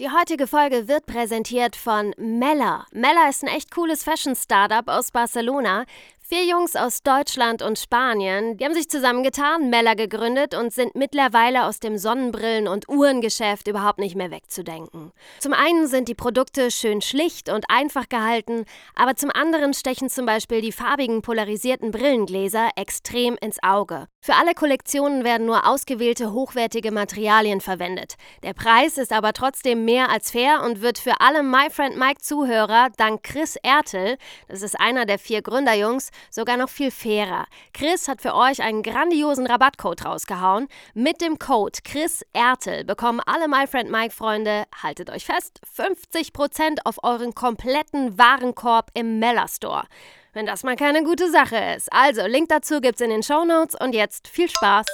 Die 0.00 0.10
heutige 0.10 0.48
Folge 0.48 0.88
wird 0.88 1.06
präsentiert 1.06 1.76
von 1.76 2.14
Mella. 2.16 2.84
Mella 2.90 3.28
ist 3.28 3.44
ein 3.44 3.48
echt 3.48 3.70
cooles 3.70 4.02
Fashion-Startup 4.02 4.88
aus 4.88 5.12
Barcelona. 5.12 5.84
Vier 6.34 6.46
Jungs 6.46 6.74
aus 6.74 7.04
Deutschland 7.04 7.62
und 7.62 7.78
Spanien, 7.78 8.56
die 8.56 8.64
haben 8.64 8.74
sich 8.74 8.90
zusammengetan, 8.90 9.70
Mella 9.70 9.94
gegründet 9.94 10.56
und 10.56 10.72
sind 10.72 10.96
mittlerweile 10.96 11.64
aus 11.66 11.78
dem 11.78 11.94
Sonnenbrillen- 11.94 12.66
und 12.66 12.88
Uhrengeschäft 12.88 13.68
überhaupt 13.68 14.00
nicht 14.00 14.16
mehr 14.16 14.32
wegzudenken. 14.32 15.12
Zum 15.38 15.52
einen 15.52 15.86
sind 15.86 16.08
die 16.08 16.16
Produkte 16.16 16.72
schön 16.72 17.02
schlicht 17.02 17.50
und 17.50 17.66
einfach 17.68 18.08
gehalten, 18.08 18.64
aber 18.96 19.14
zum 19.14 19.30
anderen 19.30 19.74
stechen 19.74 20.10
zum 20.10 20.26
Beispiel 20.26 20.60
die 20.60 20.72
farbigen 20.72 21.22
polarisierten 21.22 21.92
Brillengläser 21.92 22.70
extrem 22.74 23.36
ins 23.40 23.62
Auge. 23.62 24.08
Für 24.20 24.34
alle 24.34 24.54
Kollektionen 24.54 25.22
werden 25.22 25.46
nur 25.46 25.68
ausgewählte 25.68 26.32
hochwertige 26.32 26.90
Materialien 26.90 27.60
verwendet. 27.60 28.14
Der 28.42 28.54
Preis 28.54 28.98
ist 28.98 29.12
aber 29.12 29.34
trotzdem 29.34 29.84
mehr 29.84 30.10
als 30.10 30.32
fair 30.32 30.62
und 30.64 30.80
wird 30.80 30.98
für 30.98 31.20
alle 31.20 31.44
My 31.44 31.70
Friend 31.70 31.96
Mike 31.96 32.22
Zuhörer 32.22 32.88
dank 32.96 33.22
Chris 33.22 33.54
Ertel, 33.62 34.16
das 34.48 34.62
ist 34.62 34.80
einer 34.80 35.04
der 35.04 35.20
vier 35.20 35.40
Gründerjungs, 35.40 36.10
sogar 36.30 36.56
noch 36.56 36.68
viel 36.68 36.90
fairer. 36.90 37.46
Chris 37.72 38.08
hat 38.08 38.22
für 38.22 38.34
euch 38.34 38.62
einen 38.62 38.82
grandiosen 38.82 39.46
Rabattcode 39.46 40.04
rausgehauen. 40.04 40.68
Mit 40.94 41.20
dem 41.20 41.38
Code 41.38 41.78
Chris 41.84 42.24
Ertel 42.32 42.84
bekommen 42.84 43.20
alle 43.24 43.48
My 43.48 43.66
Friend 43.66 43.90
Mike 43.90 44.14
Freunde, 44.14 44.64
haltet 44.82 45.10
euch 45.10 45.24
fest, 45.24 45.60
50% 45.76 46.78
auf 46.84 47.02
euren 47.02 47.34
kompletten 47.34 48.18
Warenkorb 48.18 48.90
im 48.94 49.18
Mella 49.18 49.48
Store. 49.48 49.84
Wenn 50.32 50.46
das 50.46 50.64
mal 50.64 50.76
keine 50.76 51.04
gute 51.04 51.30
Sache 51.30 51.56
ist. 51.76 51.92
Also, 51.92 52.26
Link 52.26 52.48
dazu 52.48 52.80
gibt's 52.80 53.00
in 53.00 53.10
den 53.10 53.22
Show 53.22 53.44
Notes 53.44 53.76
und 53.80 53.94
jetzt 53.94 54.26
viel 54.26 54.48
Spaß. 54.48 54.86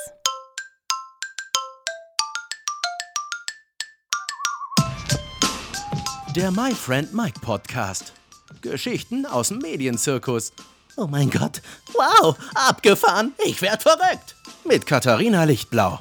Der 6.37 6.53
My 6.53 6.73
Friend 6.73 7.13
Mike 7.13 7.41
Podcast. 7.41 8.13
Geschichten 8.61 9.27
aus 9.27 9.49
dem 9.49 9.59
Medienzirkus. 9.59 10.53
Oh 10.97 11.07
mein 11.07 11.31
Gott. 11.31 11.63
Wow, 11.93 12.37
abgefahren. 12.55 13.33
Ich 13.45 13.63
werd 13.63 13.83
verrückt. 13.83 14.37
Mit 14.65 14.87
Katharina 14.87 15.45
Lichtblau. 15.45 16.01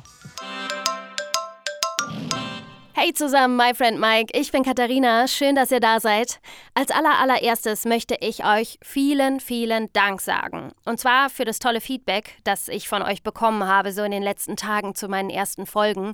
Hey 3.09 3.15
zusammen, 3.15 3.57
my 3.57 3.73
friend 3.73 3.99
Mike. 3.99 4.37
Ich 4.37 4.51
bin 4.51 4.61
Katharina. 4.61 5.27
Schön, 5.27 5.55
dass 5.55 5.71
ihr 5.71 5.79
da 5.79 5.99
seid. 5.99 6.39
Als 6.75 6.91
allerallererstes 6.91 7.85
möchte 7.85 8.15
ich 8.19 8.45
euch 8.45 8.77
vielen, 8.83 9.39
vielen 9.39 9.91
Dank 9.93 10.21
sagen. 10.21 10.73
Und 10.85 10.99
zwar 10.99 11.31
für 11.31 11.43
das 11.43 11.57
tolle 11.57 11.81
Feedback, 11.81 12.35
das 12.43 12.67
ich 12.67 12.87
von 12.87 13.01
euch 13.01 13.23
bekommen 13.23 13.63
habe, 13.63 13.93
so 13.93 14.03
in 14.03 14.11
den 14.11 14.21
letzten 14.21 14.57
Tagen 14.57 14.93
zu 14.93 15.07
meinen 15.07 15.31
ersten 15.31 15.65
Folgen. 15.65 16.11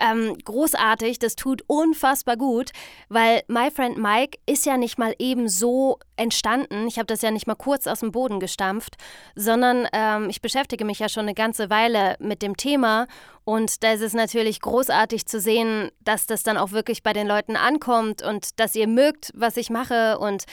Ähm, 0.00 0.36
großartig, 0.44 1.20
das 1.20 1.36
tut 1.36 1.62
unfassbar 1.68 2.36
gut, 2.36 2.70
weil 3.08 3.42
My 3.46 3.70
Friend 3.70 3.96
Mike 3.96 4.40
ist 4.44 4.66
ja 4.66 4.76
nicht 4.76 4.98
mal 4.98 5.14
eben 5.20 5.48
so 5.48 6.00
entstanden. 6.16 6.88
Ich 6.88 6.96
habe 6.96 7.06
das 7.06 7.22
ja 7.22 7.30
nicht 7.30 7.46
mal 7.46 7.54
kurz 7.54 7.86
aus 7.86 8.00
dem 8.00 8.10
Boden 8.10 8.40
gestampft, 8.40 8.96
sondern 9.36 9.86
ähm, 9.92 10.28
ich 10.28 10.42
beschäftige 10.42 10.84
mich 10.84 10.98
ja 10.98 11.08
schon 11.08 11.22
eine 11.22 11.34
ganze 11.34 11.70
Weile 11.70 12.16
mit 12.18 12.42
dem 12.42 12.56
Thema 12.56 13.06
und 13.44 13.82
da 13.82 13.92
ist 13.92 14.02
es 14.02 14.14
natürlich 14.14 14.60
großartig 14.60 15.26
zu 15.26 15.40
sehen, 15.40 15.90
dass 16.00 16.26
das 16.26 16.42
dann 16.42 16.56
auch 16.56 16.72
wirklich 16.72 17.02
bei 17.02 17.12
den 17.12 17.26
Leuten 17.26 17.56
ankommt 17.56 18.22
und 18.22 18.60
dass 18.60 18.74
ihr 18.74 18.86
mögt, 18.86 19.32
was 19.34 19.56
ich 19.56 19.68
mache. 19.68 20.18
Und 20.18 20.44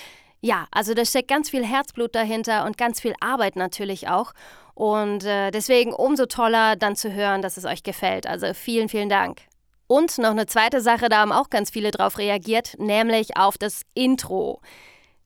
ja, 0.42 0.66
also 0.72 0.94
da 0.94 1.06
steckt 1.06 1.28
ganz 1.28 1.50
viel 1.50 1.66
Herzblut 1.66 2.16
dahinter 2.16 2.66
und 2.66 2.78
ganz 2.78 3.00
viel 3.00 3.14
Arbeit 3.20 3.56
natürlich 3.56 4.08
auch. 4.08 4.34
Und 4.74 5.24
äh, 5.24 5.52
deswegen 5.52 5.94
umso 5.94 6.26
toller 6.26 6.76
dann 6.76 6.96
zu 6.96 7.14
hören, 7.14 7.42
dass 7.42 7.58
es 7.58 7.66
euch 7.66 7.84
gefällt. 7.84 8.26
Also 8.26 8.54
vielen, 8.54 8.90
vielen 8.90 9.10
Dank. 9.10 9.42
Und 9.86 10.18
noch 10.18 10.32
eine 10.32 10.46
zweite 10.46 10.82
Sache, 10.82 11.10
da 11.10 11.18
haben 11.18 11.32
auch 11.32 11.50
ganz 11.50 11.72
viele 11.72 11.92
drauf 11.92 12.18
reagiert, 12.18 12.76
nämlich 12.78 13.38
auf 13.38 13.58
das 13.58 13.82
Intro. 13.94 14.62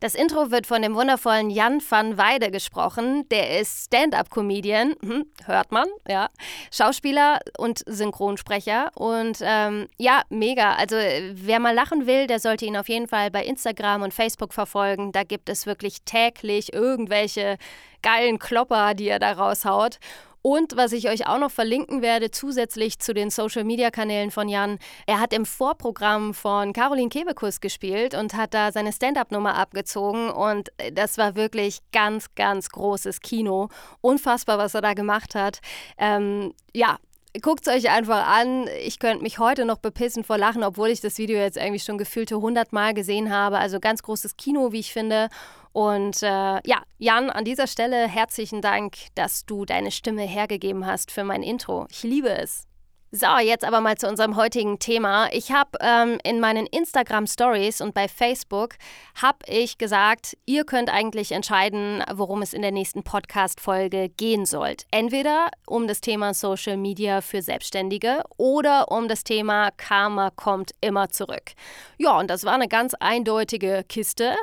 Das 0.04 0.16
Intro 0.16 0.52
wird 0.52 0.68
von 0.68 0.82
dem 0.82 0.96
wundervollen 0.96 1.50
Jan 1.50 1.82
van 1.90 2.18
Weide 2.18 2.52
gesprochen. 2.52 3.26
Der 3.30 3.62
ist 3.62 3.86
Stand-up-Comedian, 3.86 4.96
hm, 5.02 5.26
hört 5.46 5.72
man, 5.72 5.88
ja, 6.06 6.28
Schauspieler 6.74 7.40
und 7.58 7.84
Synchronsprecher. 7.86 8.92
Und 8.96 9.38
ähm, 9.42 9.88
ja, 9.98 10.24
mega. 10.28 10.76
Also 10.76 10.98
wer 10.98 11.62
mal 11.62 11.74
lachen 11.74 12.06
will, 12.06 12.28
der 12.28 12.42
sollte 12.42 12.66
ihn 12.66 12.76
auf 12.76 12.90
jeden 12.90 13.08
Fall 13.08 13.32
bei 13.32 13.46
Instagram 13.46 14.02
und 14.02 14.14
Facebook 14.14 14.54
verfolgen. 14.54 15.14
Da 15.14 15.24
gibt 15.24 15.48
es 15.48 15.66
wirklich 15.66 16.02
täglich 16.02 16.74
irgendwelche 16.74 17.56
geilen 18.02 18.40
Klopper, 18.40 18.96
die 18.96 19.08
er 19.08 19.20
da 19.20 19.32
raushaut. 19.32 20.00
Und 20.44 20.76
was 20.76 20.92
ich 20.92 21.10
euch 21.10 21.26
auch 21.26 21.40
noch 21.40 21.52
verlinken 21.52 22.02
werde, 22.02 22.30
zusätzlich 22.30 23.00
zu 23.00 23.14
den 23.14 23.30
Social-Media-Kanälen 23.30 24.30
von 24.30 24.50
Jan, 24.50 24.78
er 25.08 25.22
hat 25.22 25.32
im 25.32 25.46
Vorprogramm 25.46 26.34
von 26.34 26.74
Caroline 26.74 27.08
Kebekus 27.08 27.62
gespielt 27.62 28.14
und 28.14 28.34
hat 28.34 28.54
da 28.54 28.74
seine 28.74 28.92
Stand-up-Nummer 28.92 29.56
abgezogen. 29.56 30.30
Und 30.30 30.70
das 30.92 31.18
war 31.18 31.36
wirklich 31.36 31.80
ganz, 31.94 32.36
ganz 32.36 32.70
großes 32.70 33.22
Kino. 33.22 33.70
Unfassbar, 34.02 34.58
was 34.58 34.74
er 34.74 34.82
da 34.82 34.94
gemacht 34.94 35.34
hat. 35.34 35.60
Ähm, 35.98 36.54
ja, 36.74 36.98
Guckt 37.42 37.66
es 37.66 37.74
euch 37.74 37.90
einfach 37.90 38.28
an. 38.28 38.68
Ich 38.84 39.00
könnte 39.00 39.24
mich 39.24 39.40
heute 39.40 39.66
noch 39.66 39.80
bepissen 39.80 40.24
vor 40.24 40.38
Lachen, 40.38 40.64
obwohl 40.64 40.90
ich 40.90 41.02
das 41.02 41.18
Video 41.18 41.40
jetzt 41.40 41.58
irgendwie 41.58 41.80
schon 41.80 41.98
gefühlte 41.98 42.36
100 42.36 42.72
Mal 42.74 42.94
gesehen 42.94 43.32
habe. 43.32 43.58
Also 43.58 43.80
ganz 43.80 44.04
großes 44.04 44.38
Kino, 44.38 44.72
wie 44.72 44.82
ich 44.82 44.94
finde. 44.94 45.30
Und 45.74 46.22
äh, 46.22 46.28
ja, 46.28 46.84
Jan, 47.00 47.30
an 47.30 47.46
dieser 47.46 47.68
Stelle 47.68 48.08
herzlichen 48.08 48.62
Dank, 48.62 48.96
dass 49.16 49.46
du 49.46 49.66
deine 49.66 49.92
Stimme 49.92 50.22
hergegeben 50.22 50.86
hast 50.86 51.12
für 51.12 51.24
mein 51.24 51.44
Intro. 51.44 51.88
Ich 51.90 52.04
liebe 52.04 52.30
es. 52.30 52.68
So, 53.16 53.28
jetzt 53.40 53.64
aber 53.64 53.80
mal 53.80 53.96
zu 53.96 54.08
unserem 54.08 54.38
heutigen 54.38 54.80
Thema. 54.80 55.32
Ich 55.32 55.52
habe 55.52 55.78
ähm, 55.82 56.18
in 56.24 56.40
meinen 56.40 56.66
Instagram 56.66 57.28
Stories 57.28 57.80
und 57.80 57.94
bei 57.94 58.08
Facebook 58.08 58.74
habe 59.22 59.38
ich 59.46 59.78
gesagt, 59.78 60.36
ihr 60.48 60.64
könnt 60.64 60.92
eigentlich 60.92 61.32
entscheiden, 61.32 62.04
worum 62.12 62.42
es 62.42 62.56
in 62.56 62.64
der 62.64 62.72
nächsten 62.72 63.04
Podcast 63.04 63.62
Folge 63.62 64.10
gehen 64.10 64.48
soll. 64.48 64.78
Entweder 64.90 65.52
um 65.68 65.88
das 65.88 66.02
Thema 66.02 66.34
Social 66.34 66.76
Media 66.76 67.22
für 67.22 67.44
Selbstständige 67.44 68.24
oder 68.38 68.92
um 68.92 69.08
das 69.08 69.24
Thema 69.24 69.70
Karma 69.78 70.32
kommt 70.32 70.72
immer 70.82 71.10
zurück. 71.10 71.52
Ja, 72.00 72.18
und 72.18 72.32
das 72.32 72.46
war 72.46 72.54
eine 72.54 72.68
ganz 72.68 72.96
eindeutige 72.96 73.86
Kiste. 73.88 74.36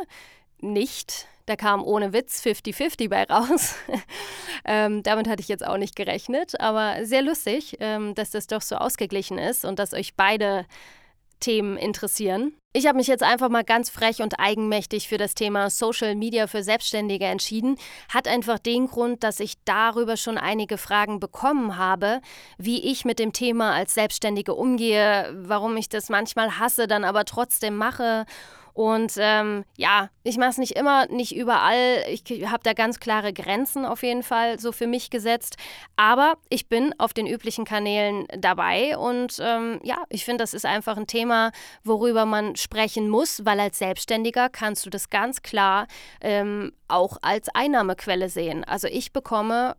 Nicht 0.60 1.26
da 1.50 1.56
kam 1.56 1.82
ohne 1.82 2.12
Witz 2.12 2.42
50-50 2.44 3.08
bei 3.08 3.24
raus. 3.24 3.74
ähm, 4.64 5.02
damit 5.02 5.28
hatte 5.28 5.42
ich 5.42 5.48
jetzt 5.48 5.66
auch 5.66 5.78
nicht 5.78 5.96
gerechnet, 5.96 6.60
aber 6.60 7.04
sehr 7.04 7.22
lustig, 7.22 7.76
ähm, 7.80 8.14
dass 8.14 8.30
das 8.30 8.46
doch 8.46 8.62
so 8.62 8.76
ausgeglichen 8.76 9.36
ist 9.36 9.64
und 9.64 9.80
dass 9.80 9.92
euch 9.92 10.14
beide 10.14 10.64
Themen 11.40 11.76
interessieren. 11.76 12.52
Ich 12.72 12.86
habe 12.86 12.98
mich 12.98 13.08
jetzt 13.08 13.24
einfach 13.24 13.48
mal 13.48 13.64
ganz 13.64 13.90
frech 13.90 14.22
und 14.22 14.38
eigenmächtig 14.38 15.08
für 15.08 15.18
das 15.18 15.34
Thema 15.34 15.70
Social 15.70 16.14
Media 16.14 16.46
für 16.46 16.62
Selbstständige 16.62 17.24
entschieden. 17.24 17.76
Hat 18.08 18.28
einfach 18.28 18.60
den 18.60 18.86
Grund, 18.86 19.24
dass 19.24 19.40
ich 19.40 19.54
darüber 19.64 20.16
schon 20.16 20.38
einige 20.38 20.78
Fragen 20.78 21.18
bekommen 21.18 21.76
habe, 21.76 22.20
wie 22.58 22.80
ich 22.84 23.04
mit 23.04 23.18
dem 23.18 23.32
Thema 23.32 23.72
als 23.72 23.94
Selbstständige 23.94 24.54
umgehe, 24.54 25.34
warum 25.34 25.76
ich 25.76 25.88
das 25.88 26.10
manchmal 26.10 26.60
hasse, 26.60 26.86
dann 26.86 27.02
aber 27.02 27.24
trotzdem 27.24 27.76
mache 27.76 28.24
und 28.72 29.12
ähm, 29.18 29.64
ja, 29.76 30.10
ich 30.22 30.36
mache 30.36 30.50
es 30.50 30.58
nicht 30.58 30.76
immer, 30.76 31.06
nicht 31.06 31.34
überall. 31.34 32.04
Ich 32.08 32.24
habe 32.46 32.62
da 32.62 32.72
ganz 32.72 33.00
klare 33.00 33.32
Grenzen 33.32 33.84
auf 33.84 34.02
jeden 34.02 34.22
Fall 34.22 34.58
so 34.58 34.72
für 34.72 34.86
mich 34.86 35.10
gesetzt. 35.10 35.56
Aber 35.96 36.34
ich 36.48 36.68
bin 36.68 36.94
auf 36.98 37.12
den 37.12 37.26
üblichen 37.26 37.64
Kanälen 37.64 38.26
dabei. 38.38 38.96
Und 38.96 39.38
ähm, 39.40 39.80
ja, 39.82 40.04
ich 40.08 40.24
finde, 40.24 40.42
das 40.42 40.54
ist 40.54 40.66
einfach 40.66 40.96
ein 40.96 41.06
Thema, 41.06 41.52
worüber 41.84 42.26
man 42.26 42.56
sprechen 42.56 43.08
muss, 43.08 43.44
weil 43.44 43.60
als 43.60 43.78
Selbstständiger 43.78 44.48
kannst 44.48 44.86
du 44.86 44.90
das 44.90 45.10
ganz 45.10 45.42
klar 45.42 45.86
ähm, 46.20 46.72
auch 46.88 47.18
als 47.22 47.48
Einnahmequelle 47.54 48.28
sehen. 48.28 48.64
Also 48.64 48.88
ich 48.88 49.12
bekomme 49.12 49.76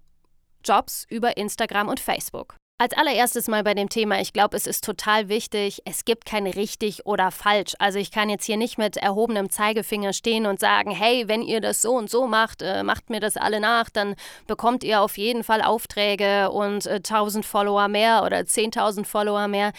Jobs 0.63 1.05
über 1.09 1.37
Instagram 1.37 1.87
und 1.87 1.99
Facebook. 1.99 2.55
Als 2.81 2.97
allererstes 2.97 3.47
mal 3.47 3.63
bei 3.63 3.75
dem 3.75 3.89
Thema, 3.89 4.21
ich 4.21 4.33
glaube, 4.33 4.57
es 4.57 4.65
ist 4.65 4.83
total 4.83 5.29
wichtig, 5.29 5.83
es 5.85 6.03
gibt 6.03 6.25
kein 6.25 6.47
richtig 6.47 7.05
oder 7.05 7.29
falsch. 7.29 7.75
Also 7.77 7.99
ich 7.99 8.09
kann 8.09 8.27
jetzt 8.27 8.45
hier 8.45 8.57
nicht 8.57 8.79
mit 8.79 8.97
erhobenem 8.97 9.51
Zeigefinger 9.51 10.13
stehen 10.13 10.47
und 10.47 10.59
sagen, 10.59 10.89
hey, 10.89 11.27
wenn 11.27 11.43
ihr 11.43 11.61
das 11.61 11.83
so 11.83 11.91
und 11.91 12.09
so 12.09 12.25
macht, 12.25 12.63
äh, 12.63 12.81
macht 12.81 13.11
mir 13.11 13.19
das 13.19 13.37
alle 13.37 13.59
nach, 13.59 13.91
dann 13.91 14.15
bekommt 14.47 14.83
ihr 14.83 15.01
auf 15.01 15.19
jeden 15.19 15.43
Fall 15.43 15.61
Aufträge 15.61 16.49
und 16.49 16.87
äh, 16.87 16.95
1000 16.95 17.45
Follower 17.45 17.87
mehr 17.87 18.23
oder 18.25 18.37
10.000 18.39 19.05
Follower 19.05 19.47
mehr. 19.47 19.73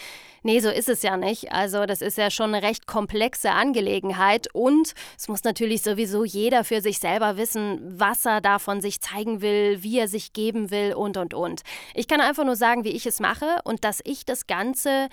Nee, 0.45 0.59
so 0.59 0.69
ist 0.69 0.89
es 0.89 1.01
ja 1.03 1.15
nicht. 1.15 1.53
Also 1.53 1.85
das 1.85 2.01
ist 2.01 2.17
ja 2.17 2.29
schon 2.29 2.53
eine 2.53 2.67
recht 2.67 2.85
komplexe 2.85 3.51
Angelegenheit 3.51 4.47
und 4.53 4.93
es 5.17 5.29
muss 5.29 5.45
natürlich 5.45 5.81
sowieso 5.81 6.25
jeder 6.25 6.65
für 6.65 6.81
sich 6.81 6.99
selber 6.99 7.37
wissen, 7.37 7.79
was 7.97 8.25
er 8.25 8.41
davon 8.41 8.81
sich 8.81 8.99
zeigen 8.99 9.41
will, 9.41 9.83
wie 9.83 9.99
er 9.99 10.09
sich 10.09 10.33
geben 10.33 10.69
will 10.69 10.95
und 10.95 11.15
und 11.15 11.33
und. 11.33 11.61
Ich 11.93 12.09
kann 12.09 12.19
einfach 12.19 12.43
nur 12.43 12.57
sagen, 12.57 12.83
wie 12.83 12.89
ich 12.89 13.05
es 13.05 13.21
mache 13.21 13.59
und 13.63 13.85
dass 13.85 14.01
ich 14.03 14.25
das 14.25 14.45
Ganze 14.45 15.07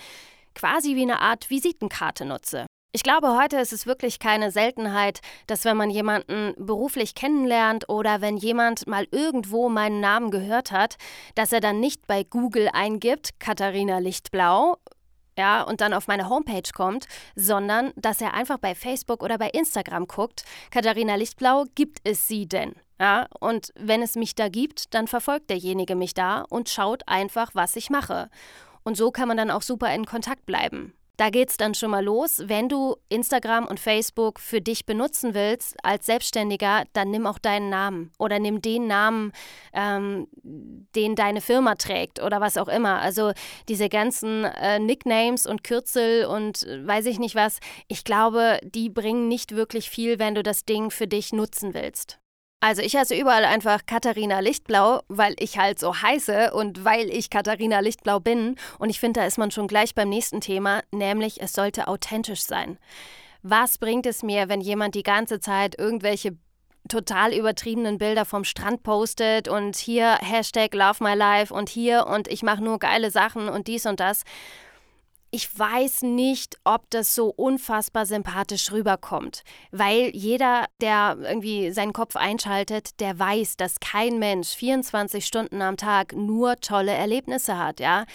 quasi 0.57 0.97
wie 0.97 1.03
eine 1.03 1.21
Art 1.21 1.49
Visitenkarte 1.49 2.25
nutze. 2.25 2.67
Ich 2.93 3.05
glaube, 3.05 3.39
heute 3.41 3.57
ist 3.59 3.73
es 3.73 3.87
wirklich 3.87 4.19
keine 4.19 4.51
Seltenheit, 4.51 5.21
dass 5.47 5.65
wenn 5.65 5.77
man 5.77 5.91
jemanden 5.91 6.55
beruflich 6.59 7.15
kennenlernt 7.15 7.89
oder 7.89 8.21
wenn 8.21 8.37
jemand 8.37 8.89
mal 8.89 9.07
irgendwo 9.13 9.69
meinen 9.69 10.01
Namen 10.01 10.33
gehört 10.33 10.73
hat, 10.73 10.97
dass 11.37 11.53
er 11.53 11.61
dann 11.61 11.79
nicht 11.79 12.09
bei 12.09 12.25
Google 12.25 12.69
eingibt, 12.73 13.39
Katharina 13.39 13.99
Lichtblau, 13.99 14.77
ja, 15.41 15.63
und 15.63 15.81
dann 15.81 15.95
auf 15.95 16.07
meine 16.07 16.29
Homepage 16.29 16.71
kommt, 16.75 17.07
sondern 17.35 17.93
dass 17.97 18.21
er 18.21 18.35
einfach 18.35 18.59
bei 18.59 18.75
Facebook 18.75 19.23
oder 19.23 19.39
bei 19.39 19.49
Instagram 19.49 20.07
guckt, 20.07 20.45
Katharina 20.71 21.15
Lichtblau, 21.15 21.65
gibt 21.75 21.99
es 22.05 22.29
sie 22.29 22.47
denn? 22.47 22.75
Ja, 23.01 23.27
und 23.41 23.73
wenn 23.75 24.03
es 24.03 24.17
mich 24.17 24.35
da 24.35 24.51
gibt, 24.51 24.93
dann 24.93 25.09
verfolgt 25.09 25.49
derjenige 25.49 25.95
mich 25.97 26.13
da 26.13 26.43
und 26.51 26.69
schaut 26.69 27.09
einfach, 27.09 27.55
was 27.55 27.75
ich 27.77 27.89
mache. 27.89 28.29
Und 28.83 28.99
so 28.99 29.11
kann 29.11 29.29
man 29.29 29.39
dann 29.39 29.51
auch 29.51 29.63
super 29.63 29.95
in 29.95 30.05
Kontakt 30.05 30.45
bleiben. 30.45 30.93
Da 31.21 31.29
geht 31.29 31.51
es 31.51 31.59
dann 31.59 31.75
schon 31.75 31.91
mal 31.91 32.03
los. 32.03 32.45
Wenn 32.47 32.71
du 32.71 32.97
Instagram 33.11 33.67
und 33.67 33.79
Facebook 33.79 34.41
für 34.41 34.63
dich 34.63 34.87
benutzen 34.87 35.35
willst 35.35 35.77
als 35.85 36.07
Selbstständiger, 36.07 36.85
dann 36.95 37.11
nimm 37.11 37.27
auch 37.27 37.39
deinen 37.39 37.69
Namen 37.69 38.11
oder 38.19 38.39
nimm 38.39 38.63
den 38.63 38.87
Namen, 38.87 39.33
ähm, 39.75 40.29
den 40.43 41.17
deine 41.17 41.43
Firma 41.43 41.75
trägt 41.75 42.23
oder 42.23 42.41
was 42.41 42.57
auch 42.57 42.69
immer. 42.69 43.03
Also 43.03 43.33
diese 43.69 43.91
ganzen 43.91 44.45
äh, 44.45 44.79
Nicknames 44.79 45.45
und 45.45 45.63
Kürzel 45.63 46.25
und 46.25 46.63
äh, 46.63 46.87
weiß 46.87 47.05
ich 47.05 47.19
nicht 47.19 47.35
was. 47.35 47.59
Ich 47.87 48.05
glaube, 48.05 48.59
die 48.63 48.89
bringen 48.89 49.29
nicht 49.29 49.55
wirklich 49.55 49.91
viel, 49.91 50.19
wenn 50.19 50.35
du 50.35 50.43
das 50.43 50.65
Ding 50.65 50.91
für 50.91 51.07
dich 51.07 51.35
nutzen 51.35 51.75
willst. 51.75 52.19
Also 52.63 52.83
ich 52.83 52.95
heiße 52.95 53.17
überall 53.17 53.47
einfach 53.47 53.87
Katharina 53.87 54.41
Lichtblau, 54.41 55.01
weil 55.09 55.35
ich 55.39 55.57
halt 55.57 55.79
so 55.79 56.03
heiße 56.03 56.53
und 56.53 56.85
weil 56.85 57.09
ich 57.09 57.31
Katharina 57.31 57.81
Lichtblau 57.81 58.21
bin. 58.21 58.57
Und 58.79 58.91
ich 58.91 59.01
finde, 59.01 59.21
da 59.21 59.27
ist 59.27 59.39
man 59.39 59.51
schon 59.51 59.67
gleich 59.67 59.95
beim 59.95 60.11
nächsten 60.11 60.43
Thema, 60.43 60.83
nämlich 60.93 61.41
es 61.41 61.55
sollte 61.55 61.89
authentisch 61.89 62.43
sein. 62.43 62.79
Was 63.43 63.79
bringt 63.79 64.05
es 64.05 64.23
mir, 64.23 64.51
wenn 64.51 64.61
jemand 64.61 64.95
die 64.95 65.03
ganze 65.03 65.41
Zeit 65.41 65.79
irgendwelche 65.79 66.37
total 66.89 67.33
übertriebenen 67.33 67.97
Bilder 67.97 68.27
vom 68.27 68.45
Strand 68.45 68.83
postet 68.83 69.49
und 69.49 69.77
hier 69.77 70.19
Hashtag 70.21 70.75
Love 70.75 71.03
My 71.03 71.15
Life 71.15 71.55
und 71.55 71.71
hier 71.71 72.07
und 72.07 72.29
ich 72.29 72.43
mache 72.43 72.63
nur 72.63 72.79
geile 72.79 73.11
Sachen 73.11 73.49
und 73.49 73.69
dies 73.69 73.87
und 73.87 74.01
das 74.01 74.25
ich 75.31 75.57
weiß 75.57 76.03
nicht, 76.03 76.59
ob 76.65 76.91
das 76.91 77.15
so 77.15 77.29
unfassbar 77.29 78.05
sympathisch 78.05 78.73
rüberkommt, 78.73 79.45
weil 79.71 80.11
jeder, 80.15 80.67
der 80.81 81.19
irgendwie 81.21 81.71
seinen 81.71 81.93
Kopf 81.93 82.17
einschaltet, 82.17 83.01
der 83.01 83.19
weiß, 83.19 83.57
dass 83.57 83.79
kein 83.81 84.19
Mensch 84.19 84.49
24 84.49 85.25
Stunden 85.25 85.63
am 85.63 85.77
Tag 85.77 86.15
nur 86.15 86.57
tolle 86.57 86.93
Erlebnisse 86.93 87.57
hat, 87.59 87.81
ja. 87.81 88.07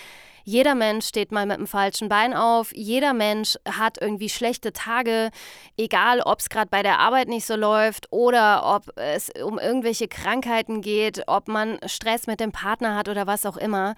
Jeder 0.47 0.75
Mensch 0.75 1.07
steht 1.07 1.31
mal 1.31 1.47
mit 1.47 1.57
dem 1.57 1.65
falschen 1.65 2.07
Bein 2.07 2.35
auf, 2.35 2.71
jeder 2.75 3.13
Mensch 3.13 3.57
hat 3.67 3.99
irgendwie 3.99 4.29
schlechte 4.29 4.73
Tage, 4.73 5.31
egal 5.75 6.21
ob 6.21 6.39
es 6.39 6.49
gerade 6.49 6.69
bei 6.69 6.83
der 6.83 6.99
Arbeit 6.99 7.29
nicht 7.29 7.47
so 7.47 7.55
läuft 7.55 8.11
oder 8.11 8.75
ob 8.75 8.95
es 8.95 9.31
um 9.43 9.57
irgendwelche 9.57 10.07
Krankheiten 10.07 10.81
geht, 10.81 11.23
ob 11.25 11.47
man 11.47 11.79
Stress 11.87 12.27
mit 12.27 12.39
dem 12.39 12.51
Partner 12.51 12.95
hat 12.95 13.09
oder 13.09 13.25
was 13.25 13.47
auch 13.47 13.57
immer. 13.57 13.95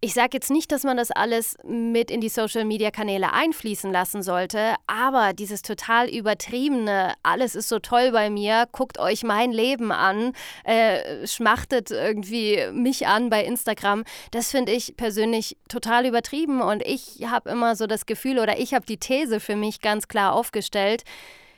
Ich 0.00 0.14
sage 0.14 0.30
jetzt 0.34 0.52
nicht, 0.52 0.70
dass 0.70 0.84
man 0.84 0.96
das 0.96 1.10
alles 1.10 1.56
mit 1.64 2.12
in 2.12 2.20
die 2.20 2.28
Social-Media-Kanäle 2.28 3.32
einfließen 3.32 3.90
lassen 3.90 4.22
sollte, 4.22 4.76
aber 4.86 5.32
dieses 5.32 5.62
total 5.62 6.08
übertriebene, 6.08 7.14
alles 7.24 7.56
ist 7.56 7.68
so 7.68 7.80
toll 7.80 8.12
bei 8.12 8.30
mir, 8.30 8.68
guckt 8.70 9.00
euch 9.00 9.24
mein 9.24 9.50
Leben 9.50 9.90
an, 9.90 10.34
äh, 10.62 11.26
schmachtet 11.26 11.90
irgendwie 11.90 12.60
mich 12.70 13.08
an 13.08 13.28
bei 13.28 13.44
Instagram, 13.44 14.04
das 14.30 14.52
finde 14.52 14.70
ich 14.70 14.96
persönlich 14.96 15.56
total 15.68 16.06
übertrieben 16.06 16.62
und 16.62 16.84
ich 16.86 17.24
habe 17.26 17.50
immer 17.50 17.74
so 17.74 17.88
das 17.88 18.06
Gefühl 18.06 18.38
oder 18.38 18.60
ich 18.60 18.74
habe 18.74 18.86
die 18.86 18.98
These 18.98 19.40
für 19.40 19.56
mich 19.56 19.80
ganz 19.80 20.06
klar 20.06 20.32
aufgestellt, 20.32 21.02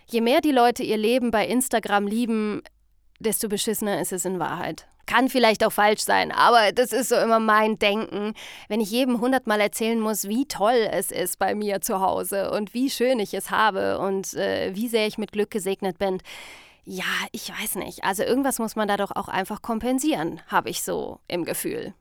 je 0.06 0.22
mehr 0.22 0.40
die 0.40 0.52
Leute 0.52 0.82
ihr 0.82 0.96
Leben 0.96 1.30
bei 1.30 1.46
Instagram 1.46 2.06
lieben, 2.06 2.62
desto 3.18 3.50
beschissener 3.50 4.00
ist 4.00 4.14
es 4.14 4.24
in 4.24 4.38
Wahrheit. 4.38 4.89
Kann 5.06 5.28
vielleicht 5.28 5.64
auch 5.64 5.72
falsch 5.72 6.02
sein, 6.02 6.30
aber 6.30 6.72
das 6.72 6.92
ist 6.92 7.08
so 7.08 7.16
immer 7.16 7.40
mein 7.40 7.78
Denken. 7.78 8.34
Wenn 8.68 8.80
ich 8.80 8.90
jedem 8.90 9.20
hundertmal 9.20 9.60
erzählen 9.60 9.98
muss, 9.98 10.28
wie 10.28 10.46
toll 10.46 10.88
es 10.90 11.10
ist 11.10 11.38
bei 11.38 11.54
mir 11.54 11.80
zu 11.80 12.00
Hause 12.00 12.50
und 12.52 12.74
wie 12.74 12.90
schön 12.90 13.18
ich 13.18 13.34
es 13.34 13.50
habe 13.50 13.98
und 13.98 14.34
äh, 14.34 14.74
wie 14.74 14.88
sehr 14.88 15.06
ich 15.06 15.18
mit 15.18 15.32
Glück 15.32 15.50
gesegnet 15.50 15.98
bin. 15.98 16.18
Ja, 16.84 17.04
ich 17.32 17.50
weiß 17.50 17.76
nicht. 17.76 18.04
Also 18.04 18.22
irgendwas 18.22 18.58
muss 18.58 18.76
man 18.76 18.88
da 18.88 18.96
doch 18.96 19.14
auch 19.14 19.28
einfach 19.28 19.62
kompensieren, 19.62 20.40
habe 20.48 20.70
ich 20.70 20.82
so 20.82 21.20
im 21.28 21.44
Gefühl. 21.44 21.94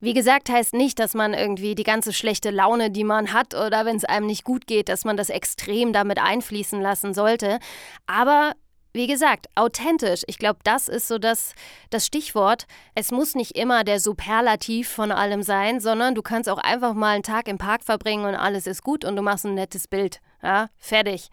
Wie 0.00 0.12
gesagt, 0.12 0.50
heißt 0.50 0.74
nicht, 0.74 0.98
dass 0.98 1.14
man 1.14 1.32
irgendwie 1.32 1.74
die 1.74 1.82
ganze 1.82 2.12
schlechte 2.12 2.50
Laune, 2.50 2.90
die 2.90 3.04
man 3.04 3.32
hat 3.32 3.54
oder 3.54 3.86
wenn 3.86 3.96
es 3.96 4.04
einem 4.04 4.26
nicht 4.26 4.44
gut 4.44 4.66
geht, 4.66 4.90
dass 4.90 5.06
man 5.06 5.16
das 5.16 5.30
extrem 5.30 5.94
damit 5.94 6.18
einfließen 6.18 6.78
lassen 6.80 7.14
sollte. 7.14 7.58
Aber 8.06 8.52
wie 8.94 9.08
gesagt, 9.08 9.48
authentisch. 9.56 10.22
Ich 10.28 10.38
glaube, 10.38 10.60
das 10.62 10.88
ist 10.88 11.08
so 11.08 11.18
das, 11.18 11.54
das 11.90 12.06
Stichwort. 12.06 12.66
Es 12.94 13.10
muss 13.10 13.34
nicht 13.34 13.58
immer 13.58 13.82
der 13.82 13.98
Superlativ 13.98 14.88
von 14.88 15.10
allem 15.10 15.42
sein, 15.42 15.80
sondern 15.80 16.14
du 16.14 16.22
kannst 16.22 16.48
auch 16.48 16.58
einfach 16.58 16.94
mal 16.94 17.14
einen 17.14 17.24
Tag 17.24 17.48
im 17.48 17.58
Park 17.58 17.82
verbringen 17.82 18.24
und 18.24 18.36
alles 18.36 18.68
ist 18.68 18.84
gut 18.84 19.04
und 19.04 19.16
du 19.16 19.22
machst 19.22 19.44
ein 19.44 19.54
nettes 19.54 19.88
Bild. 19.88 20.20
Ja, 20.42 20.68
fertig. 20.78 21.28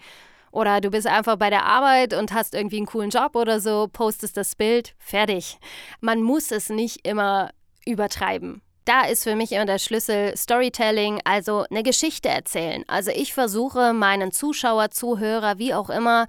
Oder 0.52 0.82
du 0.82 0.90
bist 0.90 1.08
einfach 1.08 1.38
bei 1.38 1.50
der 1.50 1.64
Arbeit 1.66 2.14
und 2.14 2.34
hast 2.34 2.56
irgendwie 2.56 2.78
einen 2.78 2.88
coolen 2.88 3.12
Job 3.12 3.36
oder 3.36 3.60
so, 3.60 3.88
postest 3.94 4.36
das 4.36 4.56
Bild, 4.56 4.96
fertig. 4.98 5.60
Man 6.02 6.24
muss 6.24 6.52
es 6.52 6.70
nicht 6.70 7.08
immer 7.08 7.52
übertreiben. 7.86 8.62
Da 8.86 9.06
ist 9.06 9.24
für 9.24 9.36
mich 9.36 9.52
immer 9.52 9.66
der 9.66 9.78
Schlüssel 9.78 10.36
Storytelling, 10.36 11.22
also 11.24 11.66
eine 11.70 11.84
Geschichte 11.84 12.30
erzählen. 12.30 12.84
Also 12.88 13.12
ich 13.12 13.34
versuche 13.34 13.94
meinen 13.94 14.32
Zuschauer, 14.32 14.90
Zuhörer, 14.90 15.60
wie 15.60 15.76
auch 15.76 15.92
immer, 15.92 16.26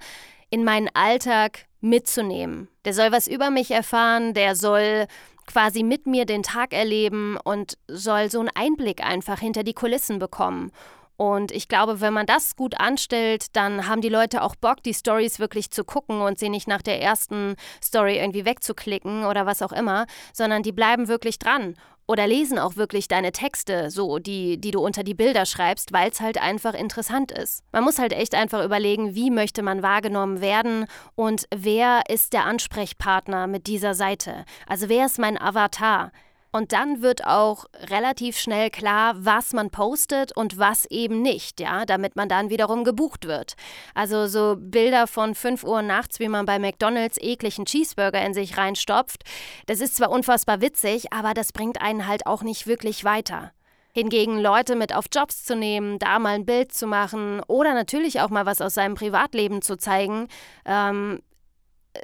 in 0.53 0.63
meinen 0.63 0.87
Alltag 0.93 1.65
mitzunehmen. 1.81 2.67
Der 2.85 2.93
soll 2.93 3.11
was 3.11 3.27
über 3.27 3.49
mich 3.49 3.71
erfahren, 3.71 4.35
der 4.35 4.55
soll 4.55 5.07
quasi 5.47 5.81
mit 5.81 6.05
mir 6.05 6.27
den 6.27 6.43
Tag 6.43 6.73
erleben 6.73 7.39
und 7.43 7.79
soll 7.87 8.29
so 8.29 8.39
einen 8.39 8.51
Einblick 8.53 9.03
einfach 9.03 9.39
hinter 9.39 9.63
die 9.63 9.73
Kulissen 9.73 10.19
bekommen. 10.19 10.71
Und 11.15 11.51
ich 11.51 11.67
glaube, 11.67 12.01
wenn 12.01 12.13
man 12.13 12.27
das 12.27 12.55
gut 12.55 12.79
anstellt, 12.79 13.47
dann 13.55 13.87
haben 13.87 14.01
die 14.01 14.09
Leute 14.09 14.43
auch 14.43 14.55
Bock, 14.55 14.83
die 14.83 14.93
Stories 14.93 15.39
wirklich 15.39 15.71
zu 15.71 15.83
gucken 15.83 16.21
und 16.21 16.37
sie 16.37 16.49
nicht 16.49 16.67
nach 16.67 16.83
der 16.83 17.01
ersten 17.01 17.55
Story 17.83 18.19
irgendwie 18.19 18.45
wegzuklicken 18.45 19.25
oder 19.25 19.47
was 19.47 19.63
auch 19.63 19.71
immer, 19.71 20.05
sondern 20.33 20.61
die 20.61 20.71
bleiben 20.71 21.07
wirklich 21.07 21.39
dran 21.39 21.75
oder 22.07 22.27
lesen 22.27 22.59
auch 22.59 22.75
wirklich 22.75 23.07
deine 23.07 23.31
Texte, 23.31 23.89
so 23.89 24.19
die, 24.19 24.59
die 24.59 24.71
du 24.71 24.79
unter 24.79 25.03
die 25.03 25.13
Bilder 25.13 25.45
schreibst, 25.45 25.93
weil 25.93 26.09
es 26.09 26.21
halt 26.21 26.41
einfach 26.41 26.73
interessant 26.73 27.31
ist. 27.31 27.63
Man 27.71 27.83
muss 27.83 27.99
halt 27.99 28.13
echt 28.13 28.35
einfach 28.35 28.63
überlegen, 28.63 29.15
wie 29.15 29.31
möchte 29.31 29.63
man 29.63 29.83
wahrgenommen 29.83 30.41
werden 30.41 30.85
und 31.15 31.45
wer 31.53 32.03
ist 32.09 32.33
der 32.33 32.45
Ansprechpartner 32.45 33.47
mit 33.47 33.67
dieser 33.67 33.93
Seite. 33.93 34.45
Also 34.67 34.89
wer 34.89 35.05
ist 35.05 35.19
mein 35.19 35.39
Avatar? 35.39 36.11
Und 36.55 36.71
dann 36.71 37.01
wird 37.01 37.25
auch 37.25 37.65
relativ 37.89 38.37
schnell 38.37 38.69
klar, 38.69 39.15
was 39.17 39.53
man 39.53 39.71
postet 39.71 40.37
und 40.37 40.59
was 40.59 40.85
eben 40.85 41.23
nicht, 41.23 41.59
ja, 41.59 41.83
damit 41.83 42.15
man 42.15 42.29
dann 42.29 42.51
wiederum 42.51 42.83
gebucht 42.83 43.25
wird. 43.25 43.55
Also 43.95 44.27
so 44.27 44.55
Bilder 44.57 45.07
von 45.07 45.33
5 45.33 45.63
Uhr 45.63 45.81
nachts, 45.81 46.19
wie 46.19 46.29
man 46.29 46.45
bei 46.45 46.59
McDonalds 46.59 47.17
ekligen 47.19 47.65
Cheeseburger 47.65 48.23
in 48.23 48.35
sich 48.35 48.55
reinstopft, 48.55 49.23
das 49.65 49.81
ist 49.81 49.95
zwar 49.95 50.11
unfassbar 50.11 50.61
witzig, 50.61 51.11
aber 51.11 51.33
das 51.33 51.53
bringt 51.53 51.81
einen 51.81 52.05
halt 52.05 52.27
auch 52.27 52.43
nicht 52.43 52.67
wirklich 52.67 53.03
weiter. 53.03 53.51
Hingegen 53.91 54.39
Leute 54.39 54.75
mit 54.75 54.93
auf 54.93 55.05
Jobs 55.11 55.43
zu 55.45 55.55
nehmen, 55.55 55.97
da 55.97 56.19
mal 56.19 56.35
ein 56.35 56.45
Bild 56.45 56.71
zu 56.71 56.85
machen 56.85 57.41
oder 57.47 57.73
natürlich 57.73 58.21
auch 58.21 58.29
mal 58.29 58.45
was 58.45 58.61
aus 58.61 58.75
seinem 58.75 58.93
Privatleben 58.93 59.63
zu 59.63 59.75
zeigen, 59.75 60.27
ähm, 60.65 61.19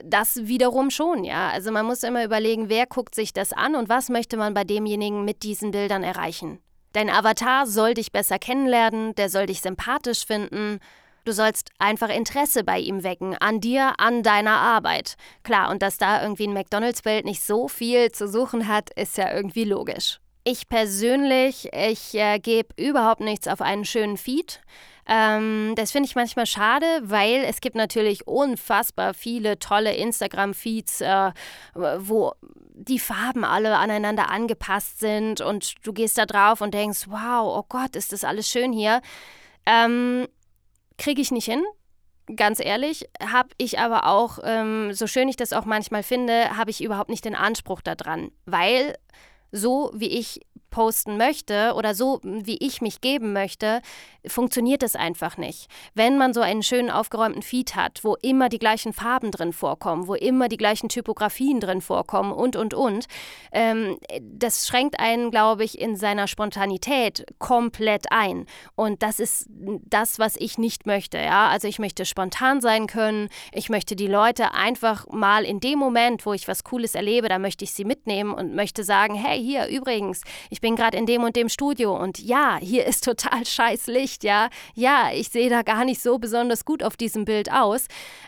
das 0.04 0.48
wiederum 0.48 0.90
schon, 0.90 1.24
ja. 1.24 1.50
Also 1.50 1.72
man 1.72 1.86
muss 1.86 2.04
immer 2.04 2.24
überlegen, 2.24 2.70
wer 2.70 2.86
guckt 2.86 3.16
sich 3.16 3.34
das 3.34 3.54
an 3.54 3.76
und 3.76 3.90
was 3.90 4.10
möchte 4.10 4.38
man 4.38 4.54
bei 4.54 4.64
demjenigen 4.64 5.26
mit 5.26 5.44
diesen 5.44 5.72
Bildern 5.72 6.04
erreichen. 6.04 6.60
Dein 6.94 7.10
Avatar 7.10 7.68
soll 7.68 7.94
dich 7.94 8.12
besser 8.12 8.40
kennenlernen, 8.40 9.14
der 9.16 9.30
soll 9.30 9.46
dich 9.46 9.62
sympathisch 9.62 10.26
finden. 10.26 10.80
Du 11.26 11.34
sollst 11.34 11.70
einfach 11.78 12.10
Interesse 12.10 12.64
bei 12.64 12.80
ihm 12.80 13.04
wecken, 13.04 13.36
an 13.40 13.60
dir, 13.60 13.94
an 14.00 14.24
deiner 14.24 14.58
Arbeit. 14.58 15.16
Klar, 15.44 15.70
und 15.70 15.84
dass 15.84 15.98
da 15.98 16.24
irgendwie 16.24 16.48
ein 16.48 16.54
McDonalds-Bild 16.54 17.26
nicht 17.26 17.44
so 17.44 17.68
viel 17.68 18.12
zu 18.12 18.28
suchen 18.28 18.68
hat, 18.68 18.90
ist 18.96 19.18
ja 19.18 19.32
irgendwie 19.32 19.66
logisch. 19.66 20.20
Ich 20.44 20.68
persönlich, 20.68 21.70
ich 21.74 22.16
äh, 22.16 22.40
gebe 22.40 22.70
überhaupt 22.78 23.22
nichts 23.22 23.48
auf 23.48 23.62
einen 23.62 23.86
schönen 23.86 24.18
Feed. 24.18 24.62
Ähm, 25.12 25.74
das 25.76 25.92
finde 25.92 26.08
ich 26.08 26.16
manchmal 26.16 26.46
schade, 26.46 26.86
weil 27.02 27.44
es 27.44 27.62
gibt 27.62 27.76
natürlich 27.76 28.28
unfassbar 28.28 29.16
viele 29.16 29.58
tolle 29.58 29.96
Instagram-Feeds, 29.96 31.02
äh, 31.02 31.32
wo 31.74 32.34
die 32.76 33.00
Farben 33.00 33.44
alle 33.44 33.76
aneinander 33.78 34.30
angepasst 34.30 35.00
sind 35.00 35.42
und 35.42 35.74
du 35.84 35.94
gehst 35.94 36.20
da 36.20 36.28
drauf 36.28 36.62
und 36.62 36.76
denkst, 36.76 37.08
wow, 37.08 37.58
oh 37.58 37.66
Gott, 37.68 37.96
ist 37.96 38.14
das 38.14 38.24
alles 38.24 38.48
schön 38.48 38.72
hier. 38.72 39.02
Ähm, 39.66 40.28
Kriege 41.00 41.22
ich 41.22 41.32
nicht 41.32 41.46
hin, 41.46 41.64
ganz 42.36 42.60
ehrlich, 42.60 43.10
habe 43.20 43.50
ich 43.58 43.80
aber 43.80 44.06
auch, 44.06 44.40
ähm, 44.44 44.94
so 44.94 45.08
schön 45.08 45.28
ich 45.28 45.38
das 45.38 45.54
auch 45.54 45.66
manchmal 45.66 46.04
finde, 46.04 46.56
habe 46.56 46.70
ich 46.72 46.84
überhaupt 46.84 47.10
nicht 47.10 47.26
den 47.26 47.36
Anspruch 47.36 47.82
daran, 47.82 48.32
weil 48.46 48.96
so 49.52 49.92
wie 49.96 50.10
ich 50.10 50.42
posten 50.70 51.18
möchte 51.18 51.74
oder 51.76 51.94
so, 51.94 52.20
wie 52.24 52.58
ich 52.58 52.82
mich 52.82 53.02
geben 53.02 53.34
möchte, 53.34 53.82
funktioniert 54.28 54.84
es 54.84 54.96
einfach 54.96 55.38
nicht. 55.38 55.70
Wenn 55.94 56.18
man 56.18 56.34
so 56.34 56.42
einen 56.42 56.64
schönen 56.64 56.90
aufgeräumten 56.90 57.42
Feed 57.42 57.76
hat, 57.76 58.04
wo 58.04 58.16
immer 58.22 58.50
die 58.50 58.60
gleichen 58.60 58.94
Farben 58.94 59.32
drin 59.32 59.54
vorkommen, 59.54 60.08
wo 60.08 60.16
immer 60.16 60.50
die 60.50 60.58
gleichen 60.58 60.90
Typografien 60.90 61.60
drin 61.60 61.82
vorkommen 61.82 62.32
und, 62.32 62.56
und, 62.56 62.74
und, 62.74 63.06
ähm, 63.52 63.98
das 64.22 64.68
schränkt 64.68 65.00
einen, 65.00 65.32
glaube 65.32 65.64
ich, 65.64 65.80
in 65.80 65.96
seiner 65.96 66.28
Spontanität 66.28 67.26
komplett 67.40 68.12
ein. 68.12 68.46
Und 68.76 69.02
das 69.04 69.20
ist 69.20 69.48
das, 69.50 70.20
was 70.20 70.36
ich 70.38 70.58
nicht 70.58 70.86
möchte. 70.86 71.18
Ja? 71.18 71.48
Also 71.50 71.68
ich 71.68 71.80
möchte 71.80 72.06
spontan 72.06 72.62
sein 72.62 72.88
können, 72.88 73.30
ich 73.54 73.70
möchte 73.70 73.96
die 73.96 74.08
Leute 74.08 74.54
einfach 74.54 75.08
mal 75.08 75.46
in 75.46 75.60
dem 75.60 75.80
Moment, 75.80 76.26
wo 76.26 76.34
ich 76.34 76.48
was 76.48 76.64
Cooles 76.64 76.96
erlebe, 76.96 77.30
da 77.30 77.40
möchte 77.40 77.64
ich 77.64 77.74
sie 77.74 77.86
mitnehmen 77.86 78.34
und 78.34 78.56
möchte 78.56 78.84
sagen, 78.84 79.16
hey, 79.16 79.42
hier 79.42 79.68
übrigens, 79.68 80.22
ich 80.50 80.59
bin 80.60 80.76
gerade 80.76 80.98
in 80.98 81.06
dem 81.06 81.24
und 81.24 81.36
dem 81.36 81.50
Studio 81.50 81.96
und 81.98 82.20
ja, 82.20 82.58
hier 82.62 82.86
ist 82.86 83.04
total 83.04 83.46
scheiß 83.46 83.88
Licht, 83.88 84.24
ja. 84.24 84.50
Ja, 84.76 85.10
ich 85.14 85.30
sehe 85.30 85.50
da 85.50 85.62
gar 85.62 85.86
nicht 85.86 86.02
so 86.02 86.18
besonders 86.18 86.66
gut 86.66 86.84
auf 86.84 86.98
diesem 86.98 87.26
Bild 87.26 87.52
aus 87.52 87.86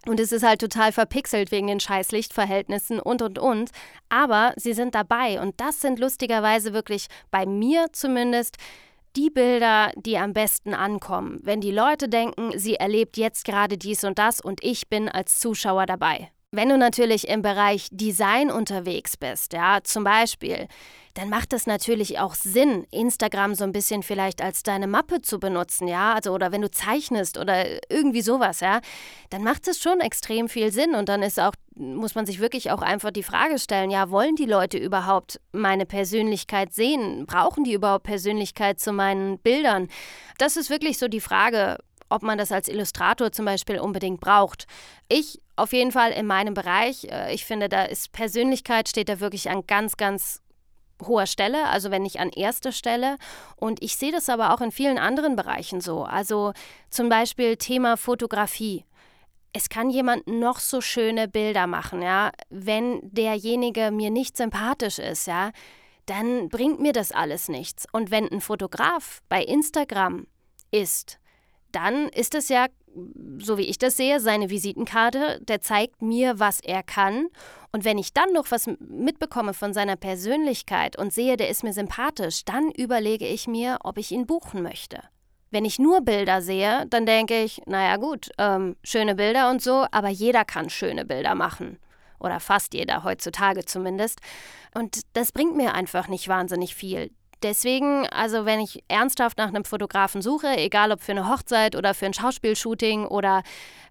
und 0.08 0.20
es 0.20 0.32
ist 0.32 0.44
halt 0.44 0.62
total 0.62 0.92
verpixelt 0.92 1.52
wegen 1.52 1.68
den 1.68 1.80
scheiß 1.80 2.12
Lichtverhältnissen 2.12 3.00
und 3.00 3.22
und 3.22 3.40
und, 3.40 3.72
aber 4.10 4.54
sie 4.56 4.74
sind 4.74 4.96
dabei 4.96 5.42
und 5.42 5.60
das 5.60 5.82
sind 5.82 6.00
lustigerweise 6.00 6.74
wirklich 6.74 7.08
bei 7.30 7.46
mir 7.46 7.88
zumindest 7.92 8.58
die 9.16 9.30
Bilder, 9.30 9.92
die 9.96 10.18
am 10.18 10.34
besten 10.34 10.74
ankommen, 10.74 11.40
wenn 11.44 11.60
die 11.60 11.72
Leute 11.72 12.08
denken, 12.08 12.58
sie 12.58 12.76
erlebt 12.76 13.18
jetzt 13.18 13.44
gerade 13.46 13.78
dies 13.78 14.04
und 14.04 14.18
das 14.18 14.40
und 14.40 14.64
ich 14.64 14.88
bin 14.88 15.10
als 15.10 15.40
Zuschauer 15.40 15.86
dabei. 15.86 16.32
Wenn 16.54 16.68
du 16.68 16.78
natürlich 16.78 17.30
im 17.30 17.42
Bereich 17.42 17.88
Design 17.92 18.52
unterwegs 18.52 19.16
bist, 19.16 19.54
ja, 19.54 19.80
zum 19.84 20.04
Beispiel, 20.04 20.68
dann 21.14 21.30
macht 21.30 21.54
es 21.54 21.66
natürlich 21.66 22.20
auch 22.20 22.36
Sinn, 22.36 22.86
Instagram 22.92 23.56
so 23.56 23.64
ein 23.64 23.72
bisschen 23.72 24.04
vielleicht 24.04 24.42
als 24.42 24.62
deine 24.62 24.88
Mappe 24.88 25.22
zu 25.22 25.40
benutzen, 25.40 25.88
ja, 25.88 26.14
also 26.14 26.34
oder 26.34 26.52
wenn 26.52 26.62
du 26.62 26.70
zeichnest 26.70 27.38
oder 27.38 27.82
irgendwie 27.90 28.22
sowas, 28.22 28.60
ja, 28.60 28.82
dann 29.30 29.46
macht 29.46 29.66
es 29.70 29.80
schon 29.80 30.02
extrem 30.02 30.50
viel 30.50 30.74
Sinn 30.74 30.94
und 30.94 31.08
dann 31.08 31.24
ist 31.24 31.40
auch 31.40 31.54
muss 31.74 32.16
man 32.16 32.26
sich 32.26 32.42
wirklich 32.42 32.70
auch 32.70 32.82
einfach 32.82 33.12
die 33.12 33.24
Frage 33.24 33.58
stellen, 33.58 33.90
ja, 33.90 34.10
wollen 34.10 34.36
die 34.36 34.46
Leute 34.46 34.78
überhaupt 34.78 35.40
meine 35.54 35.86
Persönlichkeit 35.86 36.74
sehen? 36.74 37.26
Brauchen 37.28 37.64
die 37.64 37.72
überhaupt 37.72 38.04
Persönlichkeit 38.04 38.78
zu 38.78 38.92
meinen 38.92 39.40
Bildern? 39.40 39.88
Das 40.38 40.58
ist 40.58 40.70
wirklich 40.70 40.98
so 40.98 41.08
die 41.08 41.22
Frage, 41.22 41.78
ob 42.10 42.24
man 42.24 42.38
das 42.38 42.52
als 42.52 42.68
Illustrator 42.68 43.32
zum 43.32 43.46
Beispiel 43.46 43.80
unbedingt 43.80 44.20
braucht. 44.20 44.68
Ich 45.08 45.40
auf 45.62 45.74
jeden 45.74 45.92
Fall 45.92 46.12
in 46.12 46.26
meinem 46.26 46.54
Bereich, 46.54 47.06
äh, 47.06 47.34
ich 47.34 47.46
finde, 47.46 47.70
da 47.70 47.84
ist 47.84 48.12
Persönlichkeit 48.12 48.90
steht 48.90 49.10
da 49.10 49.20
wirklich 49.20 49.50
an 49.50 49.66
ganz, 49.68 49.96
ganz 49.96 50.42
hoher 51.02 51.28
Stelle, 51.28 51.68
also 51.68 51.92
wenn 51.92 52.04
nicht 52.04 52.20
an 52.20 52.30
erster 52.30 52.72
Stelle. 52.72 53.18
Und 53.56 53.82
ich 53.84 53.96
sehe 53.96 54.12
das 54.12 54.30
aber 54.30 54.54
auch 54.54 54.62
in 54.62 54.72
vielen 54.72 54.98
anderen 54.98 55.36
Bereichen 55.36 55.82
so. 55.82 56.04
Also 56.04 56.54
zum 56.90 57.10
Beispiel 57.10 57.58
Thema 57.58 57.98
Fotografie. 57.98 58.86
Es 59.54 59.70
kann 59.70 59.90
jemand 59.90 60.28
noch 60.28 60.60
so 60.60 60.80
schöne 60.82 61.28
Bilder 61.28 61.68
machen, 61.68 62.02
ja. 62.02 62.32
Wenn 62.50 63.00
derjenige 63.04 63.92
mir 63.92 64.10
nicht 64.10 64.38
sympathisch 64.38 64.98
ist, 64.98 65.28
ja, 65.28 65.52
dann 66.06 66.50
bringt 66.50 66.80
mir 66.80 66.94
das 66.94 67.12
alles 67.12 67.50
nichts. 67.50 67.86
Und 67.92 68.12
wenn 68.12 68.28
ein 68.30 68.42
Fotograf 68.42 69.22
bei 69.28 69.44
Instagram 69.44 70.26
ist, 70.72 71.20
dann 71.72 72.08
ist 72.10 72.36
es 72.36 72.50
ja, 72.50 72.68
so 73.40 73.58
wie 73.58 73.68
ich 73.68 73.78
das 73.78 73.98
sehe, 73.98 74.20
seine 74.20 74.50
Visitenkarte, 74.50 75.40
der 75.42 75.62
zeigt 75.62 76.02
mir, 76.02 76.40
was 76.40 76.60
er 76.60 76.84
kann. 76.84 77.28
Und 77.72 77.86
wenn 77.86 77.98
ich 77.98 78.14
dann 78.14 78.34
noch 78.34 78.52
was 78.52 78.68
mitbekomme 78.80 79.54
von 79.54 79.74
seiner 79.74 79.96
Persönlichkeit 79.96 80.98
und 80.98 81.14
sehe, 81.14 81.38
der 81.38 81.50
ist 81.50 81.64
mir 81.64 81.74
sympathisch, 81.74 82.44
dann 82.46 82.72
überlege 82.72 83.26
ich 83.26 83.48
mir, 83.48 83.80
ob 83.84 83.98
ich 83.98 84.12
ihn 84.12 84.28
buchen 84.28 84.62
möchte. 84.62 85.02
Wenn 85.52 85.66
ich 85.66 85.80
nur 85.80 86.02
Bilder 86.02 86.42
sehe, 86.42 86.86
dann 86.90 87.06
denke 87.06 87.44
ich, 87.44 87.62
naja 87.66 87.98
gut, 87.98 88.30
ähm, 88.38 88.78
schöne 88.84 89.16
Bilder 89.16 89.50
und 89.50 89.62
so, 89.62 89.86
aber 89.92 90.10
jeder 90.10 90.46
kann 90.46 90.70
schöne 90.70 91.06
Bilder 91.06 91.36
machen. 91.36 91.78
Oder 92.20 92.40
fast 92.40 92.74
jeder, 92.74 93.04
heutzutage 93.04 93.66
zumindest. 93.66 94.20
Und 94.74 95.02
das 95.14 95.32
bringt 95.32 95.56
mir 95.56 95.74
einfach 95.74 96.08
nicht 96.08 96.28
wahnsinnig 96.28 96.76
viel. 96.76 97.12
Deswegen, 97.44 98.06
also 98.08 98.46
wenn 98.46 98.60
ich 98.60 98.84
ernsthaft 98.88 99.38
nach 99.38 99.48
einem 99.48 99.66
Fotografen 99.66 100.22
suche, 100.22 100.48
egal 100.58 100.92
ob 100.92 101.02
für 101.02 101.14
eine 101.14 101.28
Hochzeit 101.28 101.76
oder 101.76 101.94
für 101.94 102.06
ein 102.06 102.14
Schauspielshooting 102.14 103.06
oder 103.06 103.42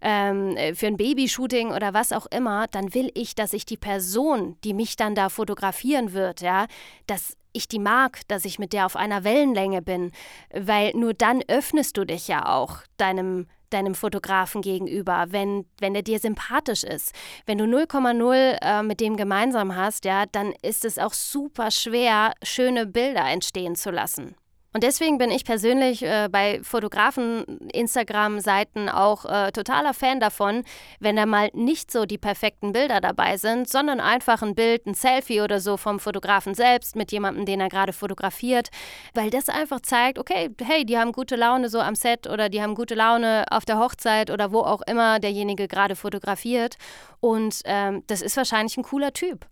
ähm, 0.00 0.57
für 0.75 0.87
ein 0.87 0.97
Babyshooting 0.97 1.73
oder 1.73 1.92
was 1.92 2.12
auch 2.12 2.26
immer, 2.26 2.69
dann 2.69 2.95
will 2.95 3.11
ich, 3.14 3.35
dass 3.35 3.52
ich 3.52 3.66
die 3.66 3.76
Person, 3.76 4.57
die 4.62 4.75
mich 4.75 4.97
dann 4.97 5.14
da 5.14 5.28
fotografieren 5.28 6.12
wird, 6.12 6.40
ja, 6.40 6.66
dass 7.07 7.37
ich 7.52 7.66
die 7.66 7.80
mag, 7.80 8.21
dass 8.28 8.45
ich 8.45 8.59
mit 8.59 8.73
der 8.73 8.87
auf 8.87 8.97
einer 8.97 9.25
Wellenlänge 9.25 9.83
bin, 9.83 10.12
weil 10.52 10.92
nur 10.95 11.14
dann 11.14 11.42
öffnest 11.49 11.97
du 11.97 12.04
dich 12.04 12.28
ja 12.28 12.47
auch 12.47 12.78
deinem 12.97 13.49
deinem 13.70 13.94
Fotografen 13.94 14.62
gegenüber, 14.62 15.26
wenn, 15.30 15.64
wenn 15.78 15.94
er 15.94 16.02
dir 16.02 16.18
sympathisch 16.18 16.84
ist. 16.84 17.14
Wenn 17.46 17.58
du 17.58 17.64
0,0 17.64 18.58
äh, 18.60 18.82
mit 18.82 19.00
dem 19.00 19.16
gemeinsam 19.16 19.74
hast, 19.76 20.04
ja, 20.04 20.26
dann 20.26 20.52
ist 20.62 20.84
es 20.84 20.98
auch 20.98 21.12
super 21.12 21.70
schwer, 21.70 22.32
schöne 22.42 22.86
Bilder 22.86 23.24
entstehen 23.26 23.76
zu 23.76 23.90
lassen. 23.90 24.34
Und 24.72 24.84
deswegen 24.84 25.18
bin 25.18 25.32
ich 25.32 25.44
persönlich 25.44 26.02
äh, 26.02 26.28
bei 26.30 26.60
Fotografen, 26.62 27.58
Instagram-Seiten 27.72 28.88
auch 28.88 29.24
äh, 29.24 29.50
totaler 29.50 29.94
Fan 29.94 30.20
davon, 30.20 30.62
wenn 31.00 31.16
da 31.16 31.26
mal 31.26 31.50
nicht 31.54 31.90
so 31.90 32.06
die 32.06 32.18
perfekten 32.18 32.72
Bilder 32.72 33.00
dabei 33.00 33.36
sind, 33.36 33.68
sondern 33.68 33.98
einfach 33.98 34.42
ein 34.42 34.54
Bild, 34.54 34.86
ein 34.86 34.94
Selfie 34.94 35.40
oder 35.40 35.58
so 35.58 35.76
vom 35.76 35.98
Fotografen 35.98 36.54
selbst 36.54 36.94
mit 36.94 37.10
jemandem, 37.10 37.46
den 37.46 37.60
er 37.60 37.68
gerade 37.68 37.92
fotografiert, 37.92 38.68
weil 39.12 39.30
das 39.30 39.48
einfach 39.48 39.80
zeigt, 39.80 40.20
okay, 40.20 40.50
hey, 40.62 40.84
die 40.84 40.98
haben 40.98 41.10
gute 41.10 41.34
Laune 41.34 41.68
so 41.68 41.80
am 41.80 41.96
Set 41.96 42.28
oder 42.28 42.48
die 42.48 42.62
haben 42.62 42.76
gute 42.76 42.94
Laune 42.94 43.46
auf 43.50 43.64
der 43.64 43.78
Hochzeit 43.78 44.30
oder 44.30 44.52
wo 44.52 44.60
auch 44.60 44.82
immer 44.82 45.18
derjenige 45.18 45.66
gerade 45.66 45.96
fotografiert. 45.96 46.76
Und 47.18 47.62
ähm, 47.64 48.04
das 48.06 48.22
ist 48.22 48.36
wahrscheinlich 48.36 48.76
ein 48.76 48.84
cooler 48.84 49.12
Typ. 49.12 49.46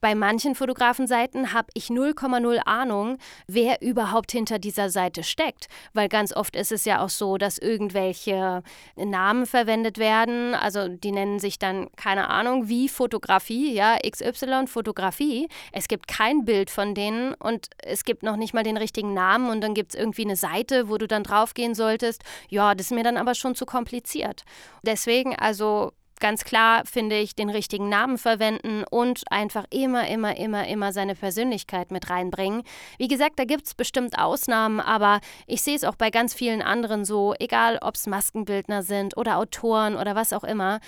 Bei 0.00 0.14
manchen 0.14 0.54
Fotografenseiten 0.54 1.52
habe 1.52 1.68
ich 1.74 1.86
0,0 1.86 2.58
Ahnung, 2.64 3.18
wer 3.46 3.82
überhaupt 3.82 4.32
hinter 4.32 4.58
dieser 4.58 4.90
Seite 4.90 5.22
steckt, 5.22 5.68
weil 5.92 6.08
ganz 6.08 6.34
oft 6.34 6.56
ist 6.56 6.72
es 6.72 6.84
ja 6.84 7.02
auch 7.04 7.08
so, 7.08 7.36
dass 7.36 7.58
irgendwelche 7.58 8.62
Namen 8.96 9.46
verwendet 9.46 9.98
werden, 9.98 10.54
also 10.54 10.88
die 10.88 11.12
nennen 11.12 11.38
sich 11.38 11.58
dann 11.58 11.88
keine 11.96 12.28
Ahnung 12.30 12.68
wie 12.68 12.88
Fotografie, 12.88 13.74
ja, 13.74 13.96
XY 14.08 14.66
Fotografie. 14.66 15.48
Es 15.72 15.88
gibt 15.88 16.08
kein 16.08 16.44
Bild 16.44 16.70
von 16.70 16.94
denen 16.94 17.34
und 17.34 17.68
es 17.82 18.04
gibt 18.04 18.22
noch 18.22 18.36
nicht 18.36 18.54
mal 18.54 18.62
den 18.62 18.76
richtigen 18.76 19.14
Namen 19.14 19.50
und 19.50 19.60
dann 19.60 19.74
gibt 19.74 19.94
es 19.94 20.00
irgendwie 20.00 20.24
eine 20.24 20.36
Seite, 20.36 20.88
wo 20.88 20.98
du 20.98 21.06
dann 21.06 21.22
draufgehen 21.22 21.74
solltest. 21.74 22.22
Ja, 22.48 22.74
das 22.74 22.86
ist 22.86 22.92
mir 22.92 23.04
dann 23.04 23.16
aber 23.16 23.34
schon 23.34 23.54
zu 23.54 23.66
kompliziert. 23.66 24.44
Deswegen 24.82 25.36
also 25.36 25.92
ganz 26.20 26.44
klar, 26.44 26.84
finde 26.84 27.18
ich, 27.18 27.34
den 27.34 27.50
richtigen 27.50 27.88
Namen 27.88 28.18
verwenden 28.18 28.84
und 28.90 29.22
einfach 29.30 29.64
immer, 29.70 30.08
immer, 30.08 30.36
immer, 30.36 30.66
immer 30.66 30.92
seine 30.92 31.14
Persönlichkeit 31.14 31.90
mit 31.90 32.10
reinbringen. 32.10 32.62
Wie 32.98 33.08
gesagt, 33.08 33.38
da 33.38 33.44
gibt 33.44 33.66
es 33.66 33.74
bestimmt 33.74 34.18
Ausnahmen, 34.18 34.80
aber 34.80 35.20
ich 35.46 35.62
sehe 35.62 35.76
es 35.76 35.84
auch 35.84 35.96
bei 35.96 36.10
ganz 36.10 36.34
vielen 36.34 36.62
anderen 36.62 37.04
so, 37.04 37.34
egal 37.38 37.78
ob 37.82 37.94
es 37.96 38.06
Maskenbildner 38.06 38.82
sind 38.82 39.16
oder 39.16 39.36
Autoren 39.38 39.96
oder 39.96 40.14
was 40.14 40.32
auch 40.32 40.44
immer. 40.44 40.80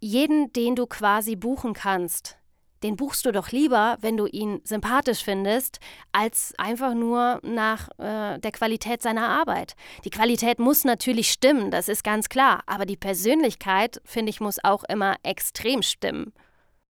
Jeden, 0.00 0.52
den 0.52 0.76
du 0.76 0.86
quasi 0.86 1.36
buchen 1.36 1.74
kannst, 1.74 2.39
den 2.82 2.96
buchst 2.96 3.26
du 3.26 3.32
doch 3.32 3.50
lieber, 3.50 3.98
wenn 4.00 4.16
du 4.16 4.26
ihn 4.26 4.60
sympathisch 4.64 5.22
findest, 5.22 5.80
als 6.12 6.54
einfach 6.58 6.94
nur 6.94 7.40
nach 7.42 7.88
äh, 7.98 8.38
der 8.38 8.52
Qualität 8.52 9.02
seiner 9.02 9.28
Arbeit. 9.28 9.74
Die 10.04 10.10
Qualität 10.10 10.58
muss 10.58 10.84
natürlich 10.84 11.30
stimmen, 11.30 11.70
das 11.70 11.88
ist 11.88 12.04
ganz 12.04 12.28
klar, 12.28 12.62
aber 12.66 12.86
die 12.86 12.96
Persönlichkeit, 12.96 14.00
finde 14.04 14.30
ich, 14.30 14.40
muss 14.40 14.62
auch 14.62 14.84
immer 14.84 15.16
extrem 15.22 15.82
stimmen. 15.82 16.32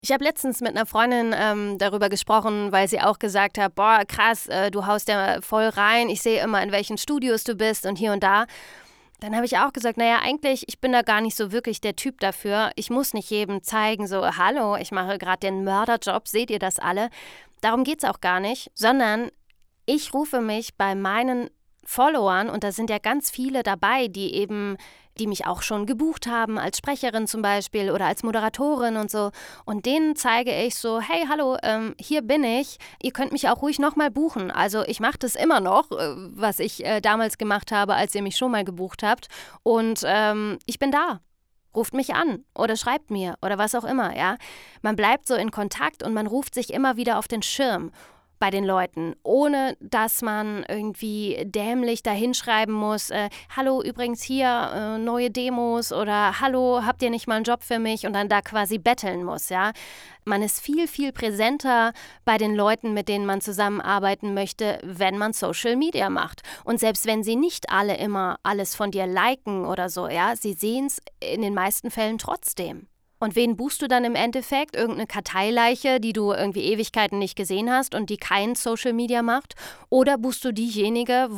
Ich 0.02 0.12
habe 0.12 0.22
letztens 0.22 0.60
mit 0.60 0.70
einer 0.76 0.86
Freundin 0.86 1.34
ähm, 1.36 1.78
darüber 1.78 2.08
gesprochen, 2.08 2.70
weil 2.70 2.86
sie 2.86 3.00
auch 3.00 3.18
gesagt 3.18 3.58
hat, 3.58 3.74
boah, 3.74 4.04
krass, 4.06 4.46
äh, 4.46 4.70
du 4.70 4.86
haust 4.86 5.08
ja 5.08 5.40
voll 5.40 5.68
rein, 5.68 6.08
ich 6.08 6.22
sehe 6.22 6.42
immer, 6.42 6.62
in 6.62 6.70
welchen 6.70 6.98
Studios 6.98 7.42
du 7.44 7.54
bist 7.54 7.86
und 7.86 7.96
hier 7.96 8.12
und 8.12 8.22
da. 8.22 8.46
Dann 9.20 9.34
habe 9.34 9.46
ich 9.46 9.56
auch 9.58 9.72
gesagt, 9.72 9.96
naja, 9.96 10.20
eigentlich, 10.22 10.68
ich 10.68 10.80
bin 10.80 10.92
da 10.92 11.02
gar 11.02 11.20
nicht 11.20 11.36
so 11.36 11.52
wirklich 11.52 11.80
der 11.80 11.96
Typ 11.96 12.20
dafür. 12.20 12.70
Ich 12.76 12.90
muss 12.90 13.14
nicht 13.14 13.30
jedem 13.30 13.62
zeigen, 13.62 14.06
so, 14.06 14.36
hallo, 14.36 14.76
ich 14.76 14.92
mache 14.92 15.18
gerade 15.18 15.40
den 15.40 15.64
Mörderjob, 15.64 16.28
seht 16.28 16.50
ihr 16.50 16.58
das 16.58 16.78
alle? 16.78 17.10
Darum 17.62 17.84
geht 17.84 18.02
es 18.02 18.08
auch 18.08 18.20
gar 18.20 18.40
nicht, 18.40 18.70
sondern 18.74 19.30
ich 19.86 20.12
rufe 20.12 20.40
mich 20.40 20.76
bei 20.76 20.94
meinen 20.94 21.48
Followern, 21.84 22.50
und 22.50 22.64
da 22.64 22.72
sind 22.72 22.90
ja 22.90 22.98
ganz 22.98 23.30
viele 23.30 23.62
dabei, 23.62 24.08
die 24.08 24.34
eben, 24.34 24.76
die 25.18 25.26
mich 25.26 25.46
auch 25.46 25.62
schon 25.62 25.86
gebucht 25.86 26.26
haben, 26.26 26.58
als 26.58 26.78
Sprecherin 26.78 27.26
zum 27.26 27.42
Beispiel 27.42 27.90
oder 27.90 28.06
als 28.06 28.22
Moderatorin 28.22 28.96
und 28.96 29.10
so. 29.10 29.30
Und 29.64 29.86
denen 29.86 30.16
zeige 30.16 30.54
ich 30.54 30.76
so, 30.76 31.00
hey, 31.00 31.26
hallo, 31.28 31.56
ähm, 31.62 31.94
hier 31.98 32.22
bin 32.22 32.44
ich. 32.44 32.78
Ihr 33.02 33.12
könnt 33.12 33.32
mich 33.32 33.48
auch 33.48 33.62
ruhig 33.62 33.78
nochmal 33.78 34.10
buchen. 34.10 34.50
Also 34.50 34.82
ich 34.86 35.00
mache 35.00 35.18
das 35.18 35.34
immer 35.34 35.60
noch, 35.60 35.90
äh, 35.90 36.14
was 36.34 36.58
ich 36.58 36.84
äh, 36.84 37.00
damals 37.00 37.38
gemacht 37.38 37.72
habe, 37.72 37.94
als 37.94 38.14
ihr 38.14 38.22
mich 38.22 38.36
schon 38.36 38.50
mal 38.52 38.64
gebucht 38.64 39.02
habt. 39.02 39.28
Und 39.62 40.02
ähm, 40.04 40.58
ich 40.66 40.78
bin 40.78 40.90
da 40.90 41.20
ruft 41.76 41.94
mich 41.94 42.14
an 42.14 42.42
oder 42.54 42.74
schreibt 42.74 43.10
mir 43.10 43.36
oder 43.42 43.58
was 43.58 43.74
auch 43.74 43.84
immer, 43.84 44.16
ja. 44.16 44.36
Man 44.80 44.96
bleibt 44.96 45.28
so 45.28 45.34
in 45.34 45.50
Kontakt 45.50 46.02
und 46.02 46.14
man 46.14 46.26
ruft 46.26 46.54
sich 46.54 46.72
immer 46.72 46.96
wieder 46.96 47.18
auf 47.18 47.28
den 47.28 47.42
Schirm. 47.42 47.92
Bei 48.38 48.50
den 48.50 48.64
Leuten, 48.64 49.14
ohne 49.22 49.76
dass 49.80 50.22
man 50.22 50.64
irgendwie 50.68 51.42
dämlich 51.44 52.02
dahinschreiben 52.02 52.74
muss, 52.74 53.10
äh, 53.10 53.28
hallo 53.54 53.82
übrigens 53.82 54.22
hier 54.22 54.70
äh, 54.74 54.98
neue 54.98 55.30
Demos 55.30 55.92
oder 55.92 56.40
hallo, 56.40 56.82
habt 56.84 57.02
ihr 57.02 57.10
nicht 57.10 57.26
mal 57.26 57.36
einen 57.36 57.44
Job 57.44 57.62
für 57.62 57.78
mich 57.78 58.06
und 58.06 58.12
dann 58.12 58.28
da 58.28 58.40
quasi 58.40 58.78
betteln 58.78 59.24
muss, 59.24 59.48
ja. 59.48 59.72
Man 60.24 60.42
ist 60.42 60.60
viel, 60.60 60.88
viel 60.88 61.12
präsenter 61.12 61.92
bei 62.24 62.36
den 62.36 62.56
Leuten, 62.56 62.92
mit 62.92 63.08
denen 63.08 63.26
man 63.26 63.40
zusammenarbeiten 63.40 64.34
möchte, 64.34 64.80
wenn 64.82 65.18
man 65.18 65.32
Social 65.32 65.76
Media 65.76 66.10
macht. 66.10 66.42
Und 66.64 66.80
selbst 66.80 67.06
wenn 67.06 67.22
sie 67.22 67.36
nicht 67.36 67.70
alle 67.70 67.96
immer 67.96 68.38
alles 68.42 68.74
von 68.74 68.90
dir 68.90 69.06
liken 69.06 69.64
oder 69.64 69.88
so, 69.88 70.08
ja, 70.08 70.34
sie 70.34 70.54
sehen 70.54 70.86
es 70.86 71.00
in 71.20 71.42
den 71.42 71.54
meisten 71.54 71.92
Fällen 71.92 72.18
trotzdem. 72.18 72.88
Und 73.18 73.34
wen 73.34 73.56
buchst 73.56 73.80
du 73.80 73.88
dann 73.88 74.04
im 74.04 74.14
Endeffekt? 74.14 74.76
Irgendeine 74.76 75.06
Karteileiche, 75.06 76.00
die 76.00 76.12
du 76.12 76.32
irgendwie 76.32 76.64
Ewigkeiten 76.64 77.18
nicht 77.18 77.36
gesehen 77.36 77.70
hast 77.70 77.94
und 77.94 78.10
die 78.10 78.18
kein 78.18 78.54
Social 78.54 78.92
Media 78.92 79.22
macht? 79.22 79.54
Oder 79.88 80.18
buchst 80.18 80.44
du 80.44 80.52
diejenige, 80.52 81.30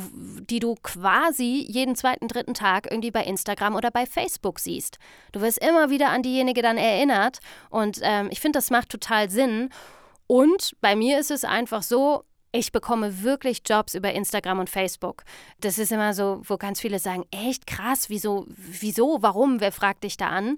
die 0.49 0.59
du 0.59 0.75
quasi 0.83 1.65
jeden 1.67 1.95
zweiten, 1.95 2.27
dritten 2.27 2.53
Tag 2.53 2.91
irgendwie 2.91 3.11
bei 3.11 3.23
Instagram 3.23 3.75
oder 3.75 3.91
bei 3.91 4.05
Facebook 4.05 4.59
siehst? 4.59 4.99
Du 5.31 5.39
wirst 5.41 5.63
immer 5.63 5.89
wieder 5.89 6.09
an 6.09 6.21
diejenige 6.21 6.61
dann 6.61 6.77
erinnert 6.77 7.39
und 7.69 7.99
ähm, 8.01 8.27
ich 8.31 8.41
finde, 8.41 8.57
das 8.57 8.69
macht 8.71 8.89
total 8.89 9.29
Sinn. 9.29 9.69
Und 10.27 10.75
bei 10.81 10.95
mir 10.95 11.19
ist 11.19 11.31
es 11.31 11.45
einfach 11.45 11.81
so, 11.81 12.23
ich 12.51 12.71
bekomme 12.71 13.23
wirklich 13.23 13.61
Jobs 13.65 13.93
über 13.93 14.11
Instagram 14.13 14.59
und 14.59 14.69
Facebook. 14.69 15.23
Das 15.61 15.77
ist 15.77 15.91
immer 15.91 16.13
so, 16.13 16.41
wo 16.43 16.57
ganz 16.57 16.81
viele 16.81 16.99
sagen, 16.99 17.23
echt 17.31 17.67
krass, 17.67 18.09
wieso, 18.09 18.45
wieso, 18.47 19.21
warum, 19.21 19.59
wer 19.59 19.71
fragt 19.71 20.03
dich 20.03 20.17
da 20.17 20.29
an? 20.29 20.57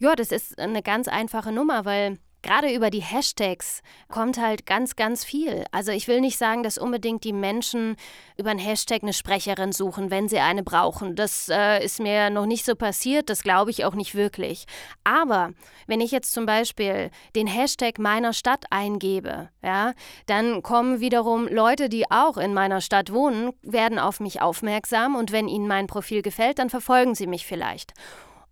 Ja, 0.00 0.14
das 0.14 0.30
ist 0.30 0.58
eine 0.60 0.82
ganz 0.82 1.08
einfache 1.08 1.50
Nummer, 1.50 1.84
weil 1.84 2.18
gerade 2.42 2.72
über 2.72 2.88
die 2.90 3.02
Hashtags 3.02 3.82
kommt 4.08 4.38
halt 4.38 4.64
ganz, 4.64 4.94
ganz 4.94 5.24
viel. 5.24 5.64
Also 5.72 5.90
ich 5.90 6.06
will 6.06 6.20
nicht 6.20 6.38
sagen, 6.38 6.62
dass 6.62 6.78
unbedingt 6.78 7.24
die 7.24 7.32
Menschen 7.32 7.96
über 8.36 8.50
einen 8.50 8.60
Hashtag 8.60 9.02
eine 9.02 9.12
Sprecherin 9.12 9.72
suchen, 9.72 10.12
wenn 10.12 10.28
sie 10.28 10.38
eine 10.38 10.62
brauchen. 10.62 11.16
Das 11.16 11.48
äh, 11.48 11.84
ist 11.84 11.98
mir 11.98 12.30
noch 12.30 12.46
nicht 12.46 12.64
so 12.64 12.76
passiert, 12.76 13.28
das 13.28 13.42
glaube 13.42 13.72
ich 13.72 13.84
auch 13.84 13.96
nicht 13.96 14.14
wirklich. 14.14 14.66
Aber 15.02 15.50
wenn 15.88 16.00
ich 16.00 16.12
jetzt 16.12 16.32
zum 16.32 16.46
Beispiel 16.46 17.10
den 17.34 17.48
Hashtag 17.48 17.98
meiner 17.98 18.32
Stadt 18.32 18.66
eingebe, 18.70 19.48
ja, 19.64 19.94
dann 20.26 20.62
kommen 20.62 21.00
wiederum 21.00 21.48
Leute, 21.48 21.88
die 21.88 22.08
auch 22.08 22.36
in 22.36 22.54
meiner 22.54 22.80
Stadt 22.80 23.12
wohnen, 23.12 23.50
werden 23.62 23.98
auf 23.98 24.20
mich 24.20 24.40
aufmerksam 24.40 25.16
und 25.16 25.32
wenn 25.32 25.48
ihnen 25.48 25.66
mein 25.66 25.88
Profil 25.88 26.22
gefällt, 26.22 26.60
dann 26.60 26.70
verfolgen 26.70 27.16
sie 27.16 27.26
mich 27.26 27.46
vielleicht. 27.46 27.94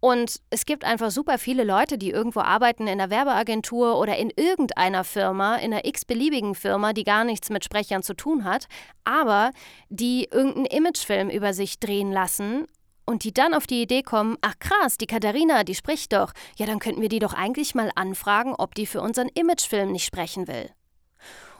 Und 0.00 0.40
es 0.50 0.66
gibt 0.66 0.84
einfach 0.84 1.10
super 1.10 1.38
viele 1.38 1.64
Leute, 1.64 1.98
die 1.98 2.10
irgendwo 2.10 2.40
arbeiten 2.40 2.82
in 2.86 3.00
einer 3.00 3.10
Werbeagentur 3.10 3.98
oder 3.98 4.16
in 4.16 4.30
irgendeiner 4.36 5.04
Firma, 5.04 5.56
in 5.56 5.72
einer 5.72 5.84
x-beliebigen 5.84 6.54
Firma, 6.54 6.92
die 6.92 7.04
gar 7.04 7.24
nichts 7.24 7.50
mit 7.50 7.64
Sprechern 7.64 8.02
zu 8.02 8.14
tun 8.14 8.44
hat, 8.44 8.66
aber 9.04 9.52
die 9.88 10.28
irgendeinen 10.30 10.66
Imagefilm 10.66 11.30
über 11.30 11.54
sich 11.54 11.80
drehen 11.80 12.12
lassen 12.12 12.66
und 13.06 13.24
die 13.24 13.32
dann 13.32 13.54
auf 13.54 13.66
die 13.66 13.82
Idee 13.82 14.02
kommen, 14.02 14.36
ach 14.42 14.58
krass, 14.58 14.98
die 14.98 15.06
Katharina, 15.06 15.64
die 15.64 15.74
spricht 15.74 16.12
doch, 16.12 16.32
ja, 16.56 16.66
dann 16.66 16.80
könnten 16.80 17.00
wir 17.00 17.08
die 17.08 17.20
doch 17.20 17.32
eigentlich 17.32 17.74
mal 17.74 17.90
anfragen, 17.94 18.54
ob 18.56 18.74
die 18.74 18.86
für 18.86 19.00
unseren 19.00 19.28
Imagefilm 19.28 19.92
nicht 19.92 20.04
sprechen 20.04 20.48
will. 20.48 20.70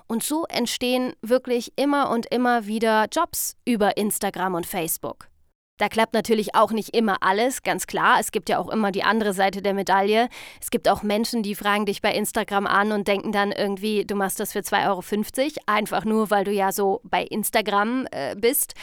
Und 0.08 0.22
so 0.22 0.44
entstehen 0.44 1.14
wirklich 1.20 1.72
immer 1.76 2.10
und 2.10 2.26
immer 2.26 2.66
wieder 2.66 3.06
Jobs 3.10 3.56
über 3.64 3.96
Instagram 3.96 4.54
und 4.54 4.66
Facebook. 4.66 5.28
Da 5.78 5.88
klappt 5.88 6.14
natürlich 6.14 6.54
auch 6.54 6.70
nicht 6.70 6.96
immer 6.96 7.18
alles, 7.20 7.62
ganz 7.62 7.86
klar. 7.86 8.18
Es 8.18 8.32
gibt 8.32 8.48
ja 8.48 8.58
auch 8.58 8.68
immer 8.68 8.92
die 8.92 9.02
andere 9.02 9.32
Seite 9.34 9.60
der 9.60 9.74
Medaille. 9.74 10.28
Es 10.60 10.70
gibt 10.70 10.88
auch 10.88 11.02
Menschen, 11.02 11.42
die 11.42 11.54
fragen 11.54 11.84
dich 11.84 12.00
bei 12.00 12.12
Instagram 12.12 12.66
an 12.66 12.92
und 12.92 13.08
denken 13.08 13.32
dann 13.32 13.52
irgendwie, 13.52 14.04
du 14.04 14.14
machst 14.14 14.40
das 14.40 14.52
für 14.52 14.60
2,50 14.60 14.86
Euro, 14.86 15.52
einfach 15.66 16.04
nur, 16.04 16.30
weil 16.30 16.44
du 16.44 16.50
ja 16.50 16.72
so 16.72 17.00
bei 17.04 17.22
Instagram 17.22 18.06
äh, 18.10 18.34
bist 18.36 18.74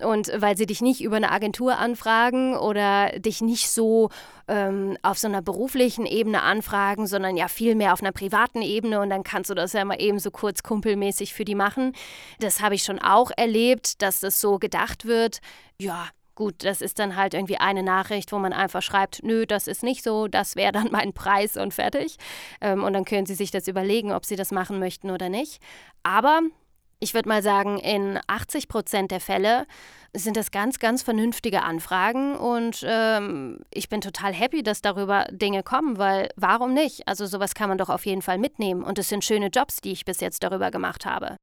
und 0.00 0.30
weil 0.34 0.56
sie 0.56 0.66
dich 0.66 0.80
nicht 0.80 1.02
über 1.02 1.16
eine 1.16 1.30
Agentur 1.30 1.78
anfragen 1.78 2.56
oder 2.56 3.10
dich 3.18 3.40
nicht 3.40 3.70
so 3.70 4.10
ähm, 4.48 4.96
auf 5.02 5.18
so 5.18 5.28
einer 5.28 5.42
beruflichen 5.42 6.06
Ebene 6.06 6.42
anfragen, 6.42 7.06
sondern 7.06 7.36
ja 7.36 7.48
viel 7.48 7.74
mehr 7.74 7.92
auf 7.92 8.00
einer 8.00 8.12
privaten 8.12 8.62
Ebene 8.62 9.00
und 9.00 9.10
dann 9.10 9.22
kannst 9.22 9.50
du 9.50 9.54
das 9.54 9.72
ja 9.72 9.84
mal 9.84 10.00
eben 10.00 10.18
so 10.18 10.30
kurz 10.30 10.62
kumpelmäßig 10.62 11.34
für 11.34 11.44
die 11.44 11.54
machen. 11.54 11.92
Das 12.40 12.60
habe 12.60 12.74
ich 12.74 12.84
schon 12.84 12.98
auch 12.98 13.30
erlebt, 13.36 14.02
dass 14.02 14.20
das 14.20 14.40
so 14.40 14.58
gedacht 14.58 15.04
wird. 15.04 15.40
Ja, 15.78 16.08
Gut, 16.34 16.64
das 16.64 16.80
ist 16.80 16.98
dann 16.98 17.16
halt 17.16 17.34
irgendwie 17.34 17.58
eine 17.58 17.82
Nachricht, 17.82 18.32
wo 18.32 18.38
man 18.38 18.54
einfach 18.54 18.80
schreibt, 18.80 19.22
nö, 19.22 19.44
das 19.44 19.66
ist 19.66 19.82
nicht 19.82 20.02
so, 20.02 20.28
das 20.28 20.56
wäre 20.56 20.72
dann 20.72 20.88
mein 20.90 21.12
Preis 21.12 21.58
und 21.58 21.74
fertig. 21.74 22.16
Ähm, 22.62 22.82
und 22.84 22.94
dann 22.94 23.04
können 23.04 23.26
Sie 23.26 23.34
sich 23.34 23.50
das 23.50 23.68
überlegen, 23.68 24.12
ob 24.12 24.24
Sie 24.24 24.36
das 24.36 24.50
machen 24.50 24.78
möchten 24.78 25.10
oder 25.10 25.28
nicht. 25.28 25.60
Aber 26.02 26.40
ich 27.02 27.14
würde 27.14 27.28
mal 27.28 27.42
sagen, 27.42 27.78
in 27.78 28.20
80 28.28 28.68
Prozent 28.68 29.10
der 29.10 29.18
Fälle 29.18 29.66
sind 30.14 30.36
das 30.36 30.52
ganz, 30.52 30.78
ganz 30.78 31.02
vernünftige 31.02 31.62
Anfragen 31.62 32.36
und 32.36 32.84
ähm, 32.86 33.58
ich 33.74 33.88
bin 33.88 34.00
total 34.00 34.32
happy, 34.32 34.62
dass 34.62 34.82
darüber 34.82 35.26
Dinge 35.30 35.64
kommen, 35.64 35.98
weil 35.98 36.28
warum 36.36 36.74
nicht? 36.74 37.08
Also 37.08 37.26
sowas 37.26 37.54
kann 37.54 37.68
man 37.68 37.78
doch 37.78 37.88
auf 37.88 38.06
jeden 38.06 38.22
Fall 38.22 38.38
mitnehmen 38.38 38.84
und 38.84 39.00
es 39.00 39.08
sind 39.08 39.24
schöne 39.24 39.48
Jobs, 39.48 39.80
die 39.80 39.90
ich 39.90 40.04
bis 40.04 40.20
jetzt 40.20 40.44
darüber 40.44 40.70
gemacht 40.70 41.04
habe. 41.04 41.36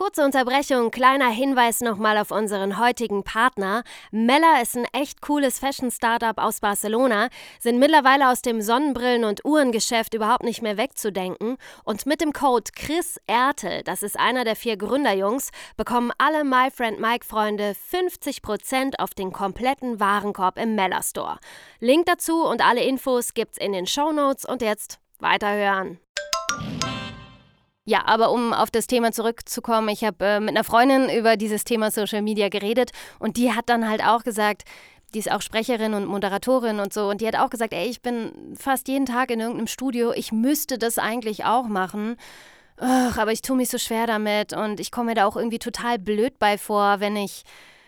Kurze 0.00 0.24
Unterbrechung, 0.24 0.90
kleiner 0.90 1.28
Hinweis 1.28 1.82
nochmal 1.82 2.16
auf 2.16 2.30
unseren 2.30 2.78
heutigen 2.78 3.22
Partner. 3.22 3.82
Mella 4.10 4.62
ist 4.62 4.74
ein 4.74 4.86
echt 4.94 5.20
cooles 5.20 5.58
Fashion-Startup 5.58 6.38
aus 6.38 6.60
Barcelona, 6.60 7.28
sind 7.58 7.78
mittlerweile 7.78 8.30
aus 8.30 8.40
dem 8.40 8.60
Sonnenbrillen- 8.60 9.26
und 9.26 9.44
Uhrengeschäft 9.44 10.14
überhaupt 10.14 10.42
nicht 10.42 10.62
mehr 10.62 10.78
wegzudenken. 10.78 11.58
Und 11.84 12.06
mit 12.06 12.22
dem 12.22 12.32
Code 12.32 12.70
Chris 12.74 13.20
Ertel, 13.26 13.82
das 13.82 14.02
ist 14.02 14.18
einer 14.18 14.44
der 14.44 14.56
vier 14.56 14.78
Gründerjungs, 14.78 15.50
bekommen 15.76 16.12
alle 16.16 16.44
My 16.44 16.70
Friend 16.74 16.98
Mike-Freunde 16.98 17.76
50% 17.92 18.98
auf 18.98 19.10
den 19.10 19.32
kompletten 19.34 20.00
Warenkorb 20.00 20.58
im 20.58 20.76
Mella 20.76 21.02
Store. 21.02 21.38
Link 21.78 22.06
dazu 22.06 22.42
und 22.46 22.66
alle 22.66 22.82
Infos 22.82 23.34
gibt's 23.34 23.58
in 23.58 23.72
den 23.72 23.86
Show 23.86 24.12
Notes 24.12 24.46
und 24.46 24.62
jetzt 24.62 24.98
weiterhören. 25.18 25.98
Ja, 27.90 28.02
aber 28.06 28.30
um 28.30 28.52
auf 28.52 28.70
das 28.70 28.86
Thema 28.86 29.10
zurückzukommen, 29.10 29.88
ich 29.88 30.04
habe 30.04 30.24
äh, 30.24 30.38
mit 30.38 30.50
einer 30.50 30.62
Freundin 30.62 31.10
über 31.10 31.36
dieses 31.36 31.64
Thema 31.64 31.90
Social 31.90 32.22
Media 32.22 32.48
geredet 32.48 32.92
und 33.18 33.36
die 33.36 33.52
hat 33.52 33.68
dann 33.68 33.88
halt 33.88 34.00
auch 34.06 34.22
gesagt, 34.22 34.62
die 35.12 35.18
ist 35.18 35.28
auch 35.28 35.42
Sprecherin 35.42 35.94
und 35.94 36.06
Moderatorin 36.06 36.78
und 36.78 36.92
so. 36.94 37.08
Und 37.08 37.20
die 37.20 37.26
hat 37.26 37.34
auch 37.34 37.50
gesagt, 37.50 37.72
ey, 37.72 37.88
ich 37.88 38.00
bin 38.00 38.54
fast 38.56 38.86
jeden 38.86 39.06
Tag 39.06 39.32
in 39.32 39.40
irgendeinem 39.40 39.66
Studio. 39.66 40.12
Ich 40.12 40.30
müsste 40.30 40.78
das 40.78 40.98
eigentlich 40.98 41.44
auch 41.46 41.66
machen. 41.66 42.16
Ugh, 42.80 43.18
aber 43.18 43.32
ich 43.32 43.42
tue 43.42 43.56
mich 43.56 43.70
so 43.70 43.78
schwer 43.78 44.06
damit 44.06 44.52
und 44.52 44.78
ich 44.78 44.92
komme 44.92 45.06
mir 45.06 45.14
da 45.16 45.26
auch 45.26 45.34
irgendwie 45.34 45.58
total 45.58 45.98
blöd 45.98 46.38
bei 46.38 46.58
vor, 46.58 47.00
wenn 47.00 47.16
ich 47.16 47.42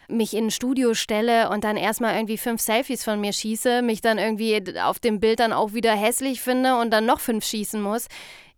mich 0.09 0.35
in 0.35 0.47
ein 0.47 0.51
Studio 0.51 0.95
stelle 0.95 1.49
und 1.49 1.63
dann 1.63 1.77
erstmal 1.77 2.17
irgendwie 2.17 2.39
fünf 2.39 2.61
Selfies 2.61 3.05
von 3.05 3.21
mir 3.21 3.33
schieße, 3.33 3.83
mich 3.83 4.01
dann 4.01 4.19
irgendwie 4.19 4.81
auf 4.81 4.99
dem 4.99 5.21
Bild 5.21 5.39
dann 5.39 5.53
auch 5.53 5.75
wieder 5.75 5.93
hässlich 5.93 6.41
finde 6.41 6.77
und 6.77 6.91
dann 6.91 7.07
noch 7.07 7.21
fünf 7.21 7.45
schießen 7.45 7.81
muss. 7.81 8.09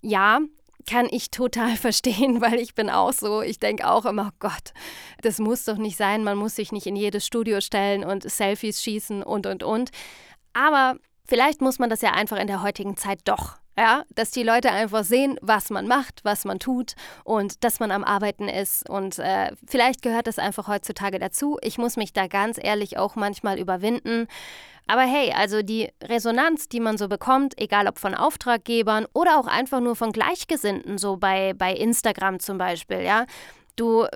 Ja, 0.01 0.41
kann 0.87 1.09
ich 1.11 1.31
total 1.31 1.77
verstehen, 1.77 2.41
weil 2.41 2.55
ich 2.55 2.75
bin 2.75 2.91
auch 2.91 3.13
so. 3.13 3.43
Ich 3.43 3.59
denke 3.59 3.89
auch 3.89 4.05
immer, 4.05 4.31
oh 4.33 4.37
Gott, 4.39 4.73
das 5.23 5.39
muss 5.39 5.65
doch 5.65 5.77
nicht 5.77 5.97
sein. 5.97 6.25
Man 6.25 6.39
muss 6.39 6.57
sich 6.57 6.73
nicht 6.73 6.87
in 6.87 6.97
jedes 6.97 7.27
Studio 7.27 7.61
stellen 7.61 8.05
und 8.05 8.29
Selfies 8.29 8.83
schießen 8.83 9.23
und, 9.23 9.47
und, 9.47 9.63
und. 9.63 9.91
Aber 10.53 10.97
vielleicht 11.25 11.61
muss 11.61 11.79
man 11.79 11.91
das 11.91 12.03
ja 12.03 12.13
einfach 12.13 12.39
in 12.39 12.47
der 12.47 12.63
heutigen 12.63 12.97
Zeit 12.97 13.21
doch. 13.25 13.57
Ja, 13.77 14.05
dass 14.15 14.31
die 14.31 14.45
Leute 14.45 14.71
einfach 14.71 15.03
sehen, 15.03 15.37
was 15.43 15.69
man 15.69 15.89
macht, 15.89 16.21
was 16.23 16.45
man 16.45 16.61
tut 16.61 16.95
und 17.25 17.65
dass 17.65 17.81
man 17.81 17.91
am 17.91 18.05
Arbeiten 18.05 18.49
ist. 18.49 18.89
Und 18.89 19.19
äh, 19.19 19.51
vielleicht 19.67 20.01
gehört 20.01 20.29
das 20.29 20.39
einfach 20.39 20.69
heutzutage 20.69 21.19
dazu. 21.19 21.59
Ich 21.61 21.77
muss 21.77 21.97
mich 21.97 22.13
da 22.13 22.29
ganz 22.29 22.61
ehrlich 22.63 22.99
auch 22.99 23.17
manchmal 23.17 23.59
überwinden. 23.59 24.29
Aber 24.87 25.03
hey, 25.03 25.33
also 25.33 25.63
die 25.63 25.89
Resonanz, 26.03 26.69
die 26.69 26.81
man 26.81 26.99
so 26.99 27.09
bekommt, 27.09 27.59
egal 27.59 27.89
ob 27.89 27.99
von 27.99 28.15
Auftraggebern 28.15 29.07
oder 29.15 29.39
auch 29.39 29.47
einfach 29.47 29.81
nur 29.81 29.97
von 29.97 30.13
Gleichgesinnten, 30.13 30.99
so 30.99 31.17
bei, 31.17 31.55
bei 31.55 31.73
Instagram 31.73 32.41
zum 32.41 32.59
Beispiel, 32.59 33.01
ja. 33.01 33.27
Du 33.77 34.03
äh, 34.03 34.11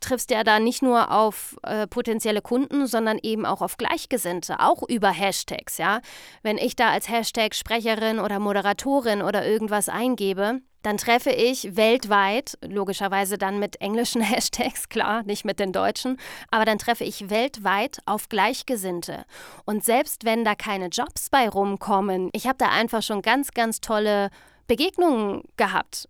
triffst 0.00 0.30
ja 0.30 0.44
da 0.44 0.58
nicht 0.58 0.82
nur 0.82 1.10
auf 1.10 1.56
äh, 1.62 1.86
potenzielle 1.86 2.42
Kunden, 2.42 2.86
sondern 2.86 3.18
eben 3.22 3.46
auch 3.46 3.62
auf 3.62 3.78
Gleichgesinnte, 3.78 4.60
auch 4.60 4.82
über 4.86 5.10
Hashtags, 5.10 5.78
ja. 5.78 6.00
Wenn 6.42 6.58
ich 6.58 6.76
da 6.76 6.90
als 6.90 7.08
Hashtag 7.08 7.54
Sprecherin 7.54 8.18
oder 8.18 8.38
Moderatorin 8.38 9.22
oder 9.22 9.46
irgendwas 9.46 9.88
eingebe, 9.88 10.60
dann 10.82 10.96
treffe 10.96 11.30
ich 11.30 11.76
weltweit, 11.76 12.58
logischerweise 12.62 13.38
dann 13.38 13.58
mit 13.58 13.80
englischen 13.80 14.20
Hashtags, 14.22 14.88
klar, 14.88 15.22
nicht 15.24 15.44
mit 15.44 15.58
den 15.58 15.72
deutschen, 15.72 16.18
aber 16.50 16.64
dann 16.64 16.78
treffe 16.78 17.04
ich 17.04 17.30
weltweit 17.30 17.98
auf 18.06 18.28
Gleichgesinnte. 18.28 19.24
Und 19.64 19.84
selbst 19.84 20.24
wenn 20.24 20.44
da 20.44 20.54
keine 20.54 20.88
Jobs 20.88 21.30
bei 21.30 21.48
rumkommen, 21.48 22.30
ich 22.32 22.46
habe 22.46 22.58
da 22.58 22.68
einfach 22.70 23.02
schon 23.02 23.22
ganz, 23.22 23.52
ganz 23.52 23.80
tolle 23.80 24.30
Begegnungen 24.66 25.42
gehabt 25.56 26.08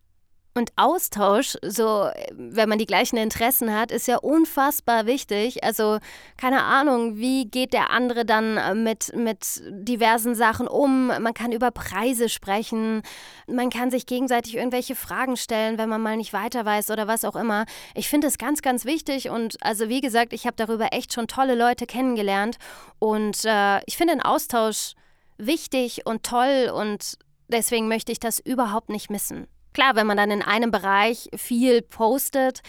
Und 0.55 0.71
Austausch, 0.77 1.57
so 1.63 2.11
wenn 2.33 2.69
man 2.69 2.79
die 2.79 2.87
gleichen 2.87 3.17
Interessen 3.17 3.75
hat, 3.75 3.91
ist 3.91 4.07
ja 4.07 4.19
unfassbar 4.19 5.07
wichtig. 5.07 5.65
Also 5.65 5.99
keine 6.37 6.63
Ahnung, 6.65 7.17
wie 7.17 7.47
geht 7.47 7.73
der 7.73 7.89
andere 7.89 8.27
dann 8.27 8.59
äh, 8.59 8.75
mit, 8.75 9.17
mit 9.17 9.63
diversen 9.71 10.35
Sachen 10.35 10.69
um? 10.69 11.07
Man 11.07 11.33
kann 11.33 11.53
über 11.53 11.71
Preise 11.71 12.29
sprechen, 12.29 13.01
man 13.47 13.71
kann 13.71 13.91
sich 13.91 14.05
gegenseitig 14.05 14.57
irgendwelche 14.57 14.95
Fragen 14.95 15.39
stellen, 15.39 15.79
wenn 15.79 15.89
man 15.89 16.03
mal 16.03 16.19
nicht 16.19 16.35
weiter 16.35 16.67
weiß 16.67 16.91
oder 16.91 17.09
was 17.09 17.25
auch 17.25 17.37
immer. 17.37 17.65
Ich 17.95 18.09
finde 18.09 18.27
es 18.27 18.37
ganz, 18.37 18.61
ganz 18.61 18.85
wichtig 18.85 19.31
und 19.31 19.57
also 19.63 19.89
wie 19.89 20.03
gesagt, 20.03 20.35
ich 20.35 20.45
habe 20.45 20.57
darüber 20.57 20.89
echt 20.93 21.15
schon 21.15 21.29
tolle 21.29 21.55
Leute 21.55 21.87
kennengelernt 21.87 22.59
und 22.99 23.43
äh, 23.47 23.81
ich 23.87 23.97
finde 23.97 24.15
den 24.15 24.23
Austausch 24.23 24.95
wichtig 25.39 26.05
und 26.05 26.25
toll 26.25 26.71
und 26.75 27.17
deswegen 27.49 27.89
möchte 27.89 28.13
ich 28.13 28.21
das 28.21 28.39
überhaupt 28.39 28.91
nicht 28.91 29.11
missen. 29.11 29.47
Klar, 29.73 29.97
wenn 29.97 30.07
man 30.07 30.17
dann 30.17 30.31
in 30.31 30.43
einem 30.43 30.71
Bereich 30.71 31.31
viel 31.35 31.83
postet, 31.83 32.63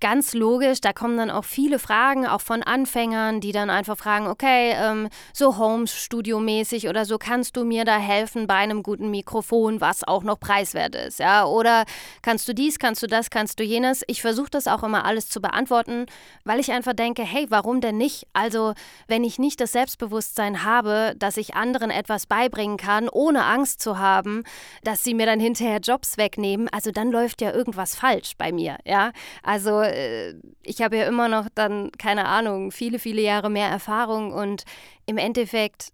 Ganz 0.00 0.32
logisch, 0.32 0.80
da 0.80 0.94
kommen 0.94 1.18
dann 1.18 1.30
auch 1.30 1.44
viele 1.44 1.78
Fragen, 1.78 2.26
auch 2.26 2.40
von 2.40 2.62
Anfängern, 2.62 3.42
die 3.42 3.52
dann 3.52 3.68
einfach 3.68 3.98
fragen, 3.98 4.28
okay, 4.28 4.72
ähm, 4.74 5.10
so 5.34 5.58
Home-Studio-mäßig 5.58 6.88
oder 6.88 7.04
so, 7.04 7.18
kannst 7.18 7.54
du 7.58 7.66
mir 7.66 7.84
da 7.84 7.98
helfen 7.98 8.46
bei 8.46 8.54
einem 8.54 8.82
guten 8.82 9.10
Mikrofon, 9.10 9.82
was 9.82 10.02
auch 10.02 10.22
noch 10.22 10.40
preiswert 10.40 10.94
ist, 10.94 11.18
ja? 11.18 11.44
Oder 11.44 11.84
kannst 12.22 12.48
du 12.48 12.54
dies, 12.54 12.78
kannst 12.78 13.02
du 13.02 13.08
das, 13.08 13.28
kannst 13.28 13.60
du 13.60 13.62
jenes? 13.62 14.02
Ich 14.06 14.22
versuche 14.22 14.48
das 14.48 14.68
auch 14.68 14.82
immer 14.82 15.04
alles 15.04 15.28
zu 15.28 15.42
beantworten, 15.42 16.06
weil 16.44 16.60
ich 16.60 16.72
einfach 16.72 16.94
denke, 16.94 17.22
hey, 17.22 17.44
warum 17.50 17.82
denn 17.82 17.98
nicht? 17.98 18.26
Also, 18.32 18.72
wenn 19.06 19.22
ich 19.22 19.38
nicht 19.38 19.60
das 19.60 19.72
Selbstbewusstsein 19.72 20.64
habe, 20.64 21.12
dass 21.18 21.36
ich 21.36 21.54
anderen 21.54 21.90
etwas 21.90 22.24
beibringen 22.24 22.78
kann, 22.78 23.10
ohne 23.10 23.44
Angst 23.44 23.82
zu 23.82 23.98
haben, 23.98 24.44
dass 24.82 25.04
sie 25.04 25.12
mir 25.12 25.26
dann 25.26 25.40
hinterher 25.40 25.80
Jobs 25.80 26.16
wegnehmen, 26.16 26.70
also 26.72 26.90
dann 26.90 27.10
läuft 27.10 27.42
ja 27.42 27.52
irgendwas 27.52 27.94
falsch 27.94 28.32
bei 28.38 28.50
mir, 28.50 28.78
ja? 28.86 29.12
Also, 29.42 29.89
ich 30.62 30.82
habe 30.82 30.96
ja 30.96 31.06
immer 31.06 31.28
noch 31.28 31.48
dann, 31.54 31.90
keine 31.92 32.26
Ahnung, 32.26 32.70
viele, 32.72 32.98
viele 32.98 33.22
Jahre 33.22 33.50
mehr 33.50 33.68
Erfahrung 33.68 34.32
und 34.32 34.64
im 35.06 35.18
Endeffekt, 35.18 35.88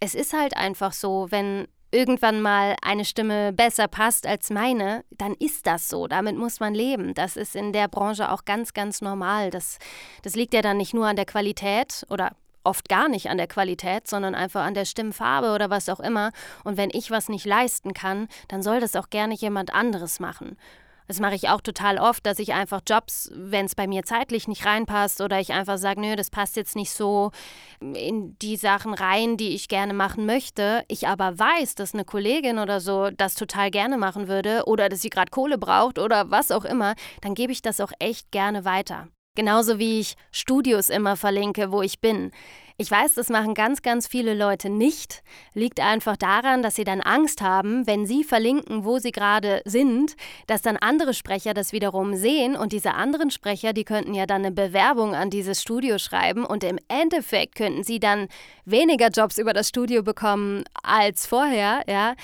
es 0.00 0.14
ist 0.14 0.32
halt 0.32 0.56
einfach 0.56 0.92
so, 0.92 1.26
wenn 1.30 1.66
irgendwann 1.94 2.40
mal 2.42 2.76
eine 2.82 3.04
Stimme 3.04 3.52
besser 3.52 3.86
passt 3.86 4.26
als 4.26 4.50
meine, 4.50 5.04
dann 5.10 5.34
ist 5.34 5.66
das 5.66 5.88
so. 5.88 6.08
Damit 6.08 6.36
muss 6.36 6.58
man 6.58 6.74
leben. 6.74 7.14
Das 7.14 7.36
ist 7.36 7.54
in 7.54 7.72
der 7.72 7.86
Branche 7.86 8.32
auch 8.32 8.44
ganz, 8.44 8.74
ganz 8.74 9.00
normal. 9.00 9.50
Das, 9.50 9.78
das 10.22 10.34
liegt 10.34 10.54
ja 10.54 10.60
dann 10.60 10.76
nicht 10.76 10.92
nur 10.92 11.06
an 11.06 11.16
der 11.16 11.24
Qualität 11.24 12.04
oder 12.10 12.32
oft 12.64 12.88
gar 12.88 13.08
nicht 13.08 13.30
an 13.30 13.36
der 13.36 13.46
Qualität, 13.46 14.08
sondern 14.08 14.34
einfach 14.34 14.64
an 14.64 14.74
der 14.74 14.86
Stimmfarbe 14.86 15.52
oder 15.52 15.70
was 15.70 15.88
auch 15.88 16.00
immer. 16.00 16.32
Und 16.64 16.76
wenn 16.76 16.90
ich 16.92 17.10
was 17.10 17.28
nicht 17.28 17.46
leisten 17.46 17.94
kann, 17.94 18.26
dann 18.48 18.62
soll 18.62 18.80
das 18.80 18.96
auch 18.96 19.10
gerne 19.10 19.34
jemand 19.34 19.72
anderes 19.72 20.18
machen. 20.18 20.56
Das 21.06 21.20
mache 21.20 21.34
ich 21.34 21.48
auch 21.48 21.60
total 21.60 21.98
oft, 21.98 22.24
dass 22.24 22.38
ich 22.38 22.54
einfach 22.54 22.80
Jobs, 22.86 23.30
wenn 23.34 23.66
es 23.66 23.74
bei 23.74 23.86
mir 23.86 24.04
zeitlich 24.04 24.48
nicht 24.48 24.64
reinpasst 24.64 25.20
oder 25.20 25.38
ich 25.38 25.52
einfach 25.52 25.76
sage, 25.76 26.00
nö, 26.00 26.16
das 26.16 26.30
passt 26.30 26.56
jetzt 26.56 26.76
nicht 26.76 26.92
so 26.92 27.30
in 27.80 28.38
die 28.38 28.56
Sachen 28.56 28.94
rein, 28.94 29.36
die 29.36 29.50
ich 29.50 29.68
gerne 29.68 29.92
machen 29.92 30.24
möchte. 30.24 30.84
Ich 30.88 31.06
aber 31.06 31.38
weiß, 31.38 31.74
dass 31.74 31.92
eine 31.92 32.04
Kollegin 32.04 32.58
oder 32.58 32.80
so 32.80 33.10
das 33.10 33.34
total 33.34 33.70
gerne 33.70 33.98
machen 33.98 34.28
würde 34.28 34.64
oder 34.66 34.88
dass 34.88 35.02
sie 35.02 35.10
gerade 35.10 35.30
Kohle 35.30 35.58
braucht 35.58 35.98
oder 35.98 36.30
was 36.30 36.50
auch 36.50 36.64
immer, 36.64 36.94
dann 37.20 37.34
gebe 37.34 37.52
ich 37.52 37.60
das 37.60 37.80
auch 37.80 37.92
echt 37.98 38.30
gerne 38.30 38.64
weiter. 38.64 39.08
Genauso 39.36 39.78
wie 39.80 40.00
ich 40.00 40.14
Studios 40.30 40.88
immer 40.90 41.16
verlinke, 41.16 41.72
wo 41.72 41.82
ich 41.82 42.00
bin. 42.00 42.30
Ich 42.76 42.90
weiß, 42.90 43.14
das 43.14 43.28
machen 43.28 43.54
ganz, 43.54 43.82
ganz 43.82 44.08
viele 44.08 44.34
Leute 44.34 44.68
nicht. 44.68 45.22
Liegt 45.54 45.78
einfach 45.78 46.16
daran, 46.16 46.62
dass 46.62 46.74
sie 46.74 46.82
dann 46.82 47.00
Angst 47.00 47.40
haben, 47.40 47.86
wenn 47.86 48.04
sie 48.04 48.24
verlinken, 48.24 48.84
wo 48.84 48.98
sie 48.98 49.12
gerade 49.12 49.62
sind, 49.64 50.16
dass 50.48 50.60
dann 50.60 50.76
andere 50.76 51.14
Sprecher 51.14 51.54
das 51.54 51.72
wiederum 51.72 52.16
sehen 52.16 52.56
und 52.56 52.72
diese 52.72 52.94
anderen 52.94 53.30
Sprecher, 53.30 53.72
die 53.72 53.84
könnten 53.84 54.14
ja 54.14 54.26
dann 54.26 54.44
eine 54.44 54.52
Bewerbung 54.52 55.14
an 55.14 55.30
dieses 55.30 55.62
Studio 55.62 55.98
schreiben 55.98 56.44
und 56.44 56.64
im 56.64 56.78
Endeffekt 56.88 57.54
könnten 57.54 57.84
sie 57.84 58.00
dann 58.00 58.26
weniger 58.64 59.08
Jobs 59.08 59.38
über 59.38 59.52
das 59.52 59.68
Studio 59.68 60.02
bekommen 60.02 60.64
als 60.82 61.26
vorher, 61.26 61.84
ja. 61.88 62.14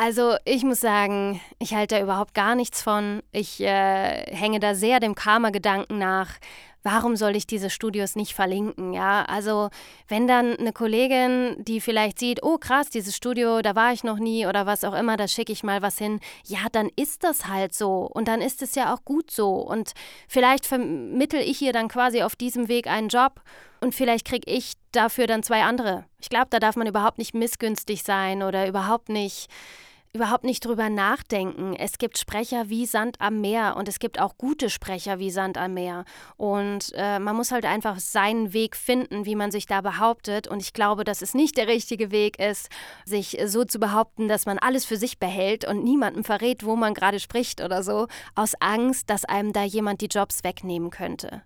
Also 0.00 0.36
ich 0.44 0.62
muss 0.62 0.78
sagen, 0.78 1.40
ich 1.58 1.74
halte 1.74 1.96
da 1.96 2.00
überhaupt 2.00 2.32
gar 2.32 2.54
nichts 2.54 2.82
von. 2.82 3.20
Ich 3.32 3.60
äh, 3.60 4.32
hänge 4.32 4.60
da 4.60 4.76
sehr 4.76 5.00
dem 5.00 5.16
Karma-Gedanken 5.16 5.98
nach 5.98 6.38
warum 6.84 7.16
soll 7.16 7.34
ich 7.34 7.46
diese 7.46 7.68
Studios 7.68 8.14
nicht 8.16 8.32
verlinken? 8.32 8.92
Ja, 8.92 9.24
also 9.24 9.70
wenn 10.06 10.28
dann 10.28 10.56
eine 10.56 10.72
Kollegin, 10.72 11.56
die 11.58 11.80
vielleicht 11.80 12.18
sieht, 12.18 12.44
oh 12.44 12.58
krass, 12.58 12.90
dieses 12.90 13.16
Studio, 13.16 13.60
da 13.60 13.74
war 13.74 13.92
ich 13.92 14.04
noch 14.04 14.18
nie 14.18 14.46
oder 14.46 14.66
was 14.66 14.84
auch 14.84 14.94
immer, 14.94 15.16
da 15.16 15.26
schicke 15.26 15.52
ich 15.52 15.64
mal 15.64 15.82
was 15.82 15.98
hin, 15.98 16.20
ja, 16.44 16.60
dann 16.70 16.88
ist 16.94 17.24
das 17.24 17.48
halt 17.48 17.74
so 17.74 18.08
und 18.12 18.28
dann 18.28 18.40
ist 18.40 18.62
es 18.62 18.76
ja 18.76 18.94
auch 18.94 19.04
gut 19.04 19.30
so 19.32 19.56
und 19.56 19.92
vielleicht 20.28 20.64
vermittel 20.64 21.40
ich 21.40 21.60
ihr 21.60 21.72
dann 21.72 21.88
quasi 21.88 22.22
auf 22.22 22.36
diesem 22.36 22.68
Weg 22.68 22.86
einen 22.86 23.08
Job 23.08 23.42
und 23.80 23.94
vielleicht 23.94 24.24
kriege 24.26 24.50
ich 24.50 24.74
dafür 24.92 25.26
dann 25.26 25.42
zwei 25.42 25.64
andere. 25.64 26.04
Ich 26.20 26.28
glaube, 26.28 26.48
da 26.50 26.60
darf 26.60 26.76
man 26.76 26.86
überhaupt 26.86 27.18
nicht 27.18 27.34
missgünstig 27.34 28.02
sein 28.02 28.42
oder 28.42 28.68
überhaupt 28.68 29.08
nicht 29.08 29.48
überhaupt 30.12 30.44
nicht 30.44 30.64
drüber 30.64 30.90
nachdenken. 30.90 31.74
Es 31.74 31.98
gibt 31.98 32.18
Sprecher 32.18 32.68
wie 32.68 32.86
Sand 32.86 33.20
am 33.20 33.40
Meer 33.40 33.76
und 33.76 33.88
es 33.88 33.98
gibt 33.98 34.20
auch 34.20 34.36
gute 34.36 34.70
Sprecher 34.70 35.18
wie 35.18 35.30
Sand 35.30 35.58
am 35.58 35.74
Meer. 35.74 36.04
Und 36.36 36.92
äh, 36.94 37.18
man 37.18 37.36
muss 37.36 37.52
halt 37.52 37.64
einfach 37.64 37.98
seinen 37.98 38.52
Weg 38.52 38.76
finden, 38.76 39.26
wie 39.26 39.34
man 39.34 39.50
sich 39.50 39.66
da 39.66 39.80
behauptet. 39.80 40.48
Und 40.48 40.60
ich 40.60 40.72
glaube, 40.72 41.04
dass 41.04 41.22
es 41.22 41.34
nicht 41.34 41.56
der 41.56 41.68
richtige 41.68 42.10
Weg 42.10 42.38
ist, 42.38 42.68
sich 43.04 43.38
so 43.46 43.64
zu 43.64 43.78
behaupten, 43.78 44.28
dass 44.28 44.46
man 44.46 44.58
alles 44.58 44.84
für 44.84 44.96
sich 44.96 45.18
behält 45.18 45.66
und 45.66 45.84
niemandem 45.84 46.24
verrät, 46.24 46.64
wo 46.64 46.76
man 46.76 46.94
gerade 46.94 47.20
spricht 47.20 47.60
oder 47.60 47.82
so, 47.82 48.06
aus 48.34 48.54
Angst, 48.60 49.10
dass 49.10 49.24
einem 49.24 49.52
da 49.52 49.64
jemand 49.64 50.00
die 50.00 50.06
Jobs 50.06 50.44
wegnehmen 50.44 50.90
könnte. 50.90 51.42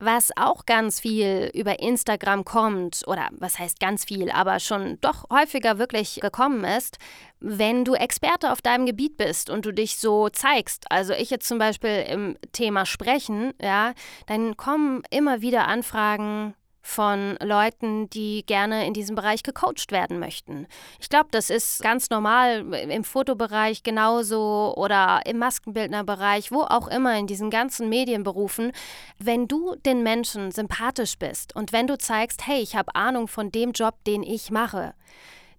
Was 0.00 0.30
auch 0.36 0.64
ganz 0.64 1.00
viel 1.00 1.50
über 1.54 1.80
Instagram 1.80 2.44
kommt, 2.44 3.02
oder 3.08 3.30
was 3.32 3.58
heißt 3.58 3.80
ganz 3.80 4.04
viel, 4.04 4.30
aber 4.30 4.60
schon 4.60 5.00
doch 5.00 5.28
häufiger 5.28 5.78
wirklich 5.78 6.20
gekommen 6.20 6.62
ist, 6.62 6.98
wenn 7.40 7.84
du 7.84 7.94
Experte 7.94 8.52
auf 8.52 8.62
deinem 8.62 8.86
Gebiet 8.86 9.16
bist 9.16 9.50
und 9.50 9.66
du 9.66 9.72
dich 9.72 9.98
so 9.98 10.28
zeigst, 10.28 10.86
also 10.90 11.14
ich 11.14 11.30
jetzt 11.30 11.48
zum 11.48 11.58
Beispiel 11.58 12.04
im 12.08 12.36
Thema 12.52 12.86
Sprechen, 12.86 13.52
ja, 13.60 13.92
dann 14.26 14.56
kommen 14.56 15.02
immer 15.10 15.40
wieder 15.40 15.66
Anfragen, 15.66 16.54
von 16.88 17.36
Leuten, 17.42 18.08
die 18.08 18.46
gerne 18.46 18.86
in 18.86 18.94
diesem 18.94 19.14
Bereich 19.14 19.42
gecoacht 19.42 19.92
werden 19.92 20.18
möchten. 20.18 20.66
Ich 20.98 21.10
glaube, 21.10 21.28
das 21.30 21.50
ist 21.50 21.82
ganz 21.82 22.08
normal 22.08 22.74
im 22.74 23.04
Fotobereich 23.04 23.82
genauso 23.82 24.72
oder 24.74 25.20
im 25.26 25.36
Maskenbildnerbereich, 25.36 26.50
wo 26.50 26.62
auch 26.62 26.88
immer 26.88 27.18
in 27.18 27.26
diesen 27.26 27.50
ganzen 27.50 27.90
Medienberufen. 27.90 28.72
Wenn 29.18 29.46
du 29.48 29.76
den 29.84 30.02
Menschen 30.02 30.50
sympathisch 30.50 31.18
bist 31.18 31.54
und 31.54 31.74
wenn 31.74 31.86
du 31.86 31.98
zeigst, 31.98 32.46
hey, 32.46 32.62
ich 32.62 32.74
habe 32.74 32.94
Ahnung 32.94 33.28
von 33.28 33.52
dem 33.52 33.72
Job, 33.72 34.02
den 34.06 34.22
ich 34.22 34.50
mache, 34.50 34.94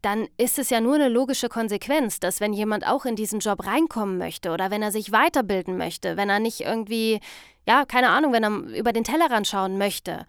dann 0.01 0.27
ist 0.37 0.57
es 0.57 0.71
ja 0.71 0.81
nur 0.81 0.95
eine 0.95 1.09
logische 1.09 1.47
Konsequenz, 1.47 2.19
dass 2.19 2.41
wenn 2.41 2.53
jemand 2.53 2.87
auch 2.87 3.05
in 3.05 3.15
diesen 3.15 3.39
Job 3.39 3.67
reinkommen 3.67 4.17
möchte 4.17 4.49
oder 4.49 4.71
wenn 4.71 4.81
er 4.81 4.91
sich 4.91 5.11
weiterbilden 5.11 5.77
möchte, 5.77 6.17
wenn 6.17 6.29
er 6.31 6.39
nicht 6.39 6.61
irgendwie, 6.61 7.19
ja, 7.67 7.85
keine 7.85 8.09
Ahnung, 8.09 8.33
wenn 8.33 8.43
er 8.43 8.51
über 8.79 8.93
den 8.93 9.03
Tellerrand 9.03 9.45
schauen 9.45 9.77
möchte, 9.77 10.25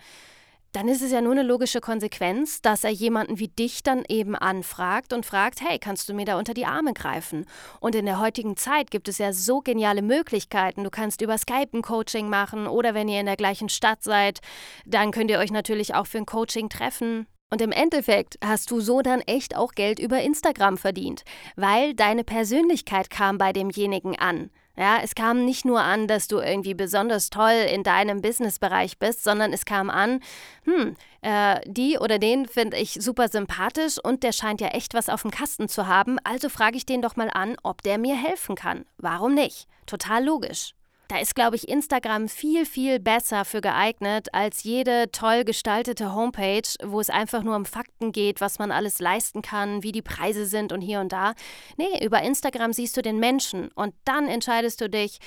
dann 0.73 0.89
ist 0.89 1.03
es 1.03 1.11
ja 1.11 1.21
nur 1.21 1.33
eine 1.33 1.43
logische 1.43 1.81
Konsequenz, 1.81 2.63
dass 2.63 2.85
er 2.85 2.91
jemanden 2.91 3.39
wie 3.39 3.49
dich 3.49 3.83
dann 3.83 4.05
eben 4.09 4.37
anfragt 4.37 5.13
und 5.13 5.27
fragt, 5.27 5.61
hey, 5.61 5.79
kannst 5.79 6.09
du 6.09 6.15
mir 6.15 6.25
da 6.25 6.39
unter 6.39 6.55
die 6.55 6.67
Arme 6.67 6.93
greifen? 6.93 7.47
Und 7.81 7.95
in 7.95 8.07
der 8.07 8.21
heutigen 8.21 8.57
Zeit 8.57 8.91
gibt 8.91 9.09
es 9.09 9.19
ja 9.19 9.33
so 9.33 9.61
geniale 9.61 10.03
Möglichkeiten. 10.03 10.85
Du 10.85 10.91
kannst 10.91 11.23
über 11.23 11.39
Skype 11.39 11.71
ein 11.73 11.83
Coaching 11.83 12.29
machen 12.29 12.67
oder 12.67 12.95
wenn 12.95 13.09
ihr 13.09 13.21
in 13.21 13.27
der 13.27 13.37
gleichen 13.37 13.69
Stadt 13.69 14.03
seid, 14.03 14.41
dann 14.87 15.11
könnt 15.11 15.31
ihr 15.31 15.39
euch 15.39 15.51
natürlich 15.51 15.95
auch 15.95 16.07
für 16.07 16.19
ein 16.19 16.27
Coaching 16.27 16.69
treffen. 16.69 17.27
Und 17.53 17.61
im 17.61 17.73
Endeffekt 17.73 18.39
hast 18.45 18.71
du 18.71 18.81
so 18.81 19.03
dann 19.03 19.21
echt 19.23 19.57
auch 19.57 19.73
Geld 19.73 19.99
über 19.99 20.21
Instagram 20.21 20.79
verdient, 20.79 21.25
weil 21.57 21.95
deine 21.95 22.23
Persönlichkeit 22.23 23.11
kam 23.11 23.39
bei 23.39 23.53
demjenigen 23.53 24.17
an. 24.17 24.51
Ja, 24.77 24.99
es 25.03 25.15
kam 25.15 25.45
nicht 25.45 25.65
nur 25.65 25.81
an, 25.81 26.07
dass 26.07 26.29
du 26.29 26.39
irgendwie 26.39 26.75
besonders 26.75 27.29
toll 27.29 27.67
in 27.71 27.83
deinem 27.83 28.23
Businessbereich 28.23 28.99
bist, 28.99 29.25
sondern 29.25 29.53
es 29.53 29.65
kam 29.65 29.91
an, 29.91 30.21
hm, 30.65 30.97
äh, 31.23 31.61
die 31.67 31.99
oder 31.99 32.19
den 32.19 32.47
finde 32.47 32.79
ich 32.79 32.95
super 32.95 33.29
sympathisch 33.29 33.99
und 34.03 34.23
der 34.23 34.33
scheint 34.33 34.61
ja 34.61 34.69
echt 34.69 34.95
was 34.95 35.09
auf 35.09 35.23
dem 35.23 35.31
Kasten 35.31 35.69
zu 35.69 35.87
haben, 35.87 36.19
also 36.25 36.49
frage 36.49 36.77
ich 36.77 36.87
den 36.87 37.03
doch 37.03 37.17
mal 37.17 37.31
an, 37.31 37.57
ob 37.63 37.83
der 37.83 37.99
mir 37.99 38.17
helfen 38.17 38.55
kann. 38.55 38.87
Warum 38.97 39.35
nicht? 39.35 39.67
Total 39.87 40.25
logisch. 40.25 40.75
Da 41.11 41.19
ist, 41.19 41.35
glaube 41.35 41.57
ich, 41.57 41.69
Instagram 41.69 42.29
viel, 42.29 42.65
viel 42.65 43.01
besser 43.01 43.45
für 43.45 43.61
geeignet 43.61 44.29
als 44.33 44.63
jede 44.63 45.11
toll 45.11 45.43
gestaltete 45.43 46.15
Homepage, 46.15 46.63
wo 46.85 47.01
es 47.01 47.11
einfach 47.11 47.43
nur 47.43 47.57
um 47.57 47.65
Fakten 47.65 48.13
geht, 48.13 48.41
was 48.41 48.61
man 48.61 48.71
alles 48.71 49.01
leisten 49.01 49.43
kann, 49.43 49.83
wie 49.83 49.91
die 49.91 50.03
Preise 50.03 50.47
sind 50.47 50.71
und 50.71 50.83
hier 50.83 51.01
und 51.01 51.11
da. 51.11 51.35
Nee, 51.77 52.07
über 52.07 52.23
Instagram 52.23 52.73
siehst 52.73 52.97
du 52.97 53.03
den 53.03 53.19
Menschen 53.19 53.73
und 53.75 53.93
dann 54.05 54.29
entscheidest 54.29 54.81
du 54.81 54.89
dich, 54.89 55.19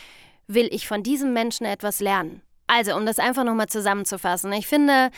will 0.48 0.70
ich 0.72 0.88
von 0.88 1.04
diesem 1.04 1.34
Menschen 1.34 1.66
etwas 1.66 2.00
lernen. 2.00 2.42
Also, 2.66 2.96
um 2.96 3.06
das 3.06 3.20
einfach 3.20 3.44
nochmal 3.44 3.68
zusammenzufassen, 3.68 4.54
ich 4.54 4.68
finde, 4.68 5.12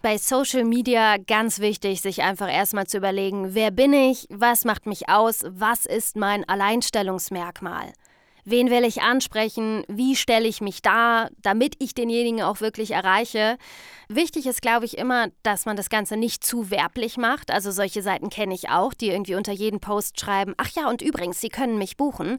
bei 0.00 0.16
Social 0.16 0.62
Media 0.62 1.16
ganz 1.16 1.58
wichtig, 1.58 2.02
sich 2.02 2.22
einfach 2.22 2.48
erstmal 2.48 2.86
zu 2.86 2.98
überlegen, 2.98 3.56
wer 3.56 3.72
bin 3.72 3.92
ich, 3.92 4.28
was 4.30 4.64
macht 4.64 4.86
mich 4.86 5.08
aus, 5.08 5.40
was 5.48 5.86
ist 5.86 6.14
mein 6.14 6.48
Alleinstellungsmerkmal. 6.48 7.92
Wen 8.44 8.70
will 8.70 8.84
ich 8.84 9.02
ansprechen, 9.02 9.84
wie 9.88 10.16
stelle 10.16 10.46
ich 10.46 10.60
mich 10.60 10.82
dar, 10.82 11.30
damit 11.42 11.76
ich 11.78 11.94
denjenigen 11.94 12.42
auch 12.42 12.60
wirklich 12.60 12.92
erreiche. 12.92 13.56
Wichtig 14.08 14.46
ist, 14.46 14.62
glaube 14.62 14.84
ich, 14.84 14.98
immer, 14.98 15.28
dass 15.42 15.66
man 15.66 15.76
das 15.76 15.88
Ganze 15.88 16.16
nicht 16.16 16.44
zu 16.44 16.70
werblich 16.70 17.16
macht. 17.16 17.50
Also 17.50 17.70
solche 17.70 18.02
Seiten 18.02 18.28
kenne 18.28 18.54
ich 18.54 18.68
auch, 18.68 18.92
die 18.94 19.08
irgendwie 19.08 19.34
unter 19.34 19.52
jeden 19.52 19.80
Post 19.80 20.20
schreiben, 20.20 20.54
ach 20.58 20.70
ja, 20.76 20.88
und 20.88 21.02
übrigens, 21.02 21.40
Sie 21.40 21.48
können 21.48 21.78
mich 21.78 21.96
buchen. 21.96 22.38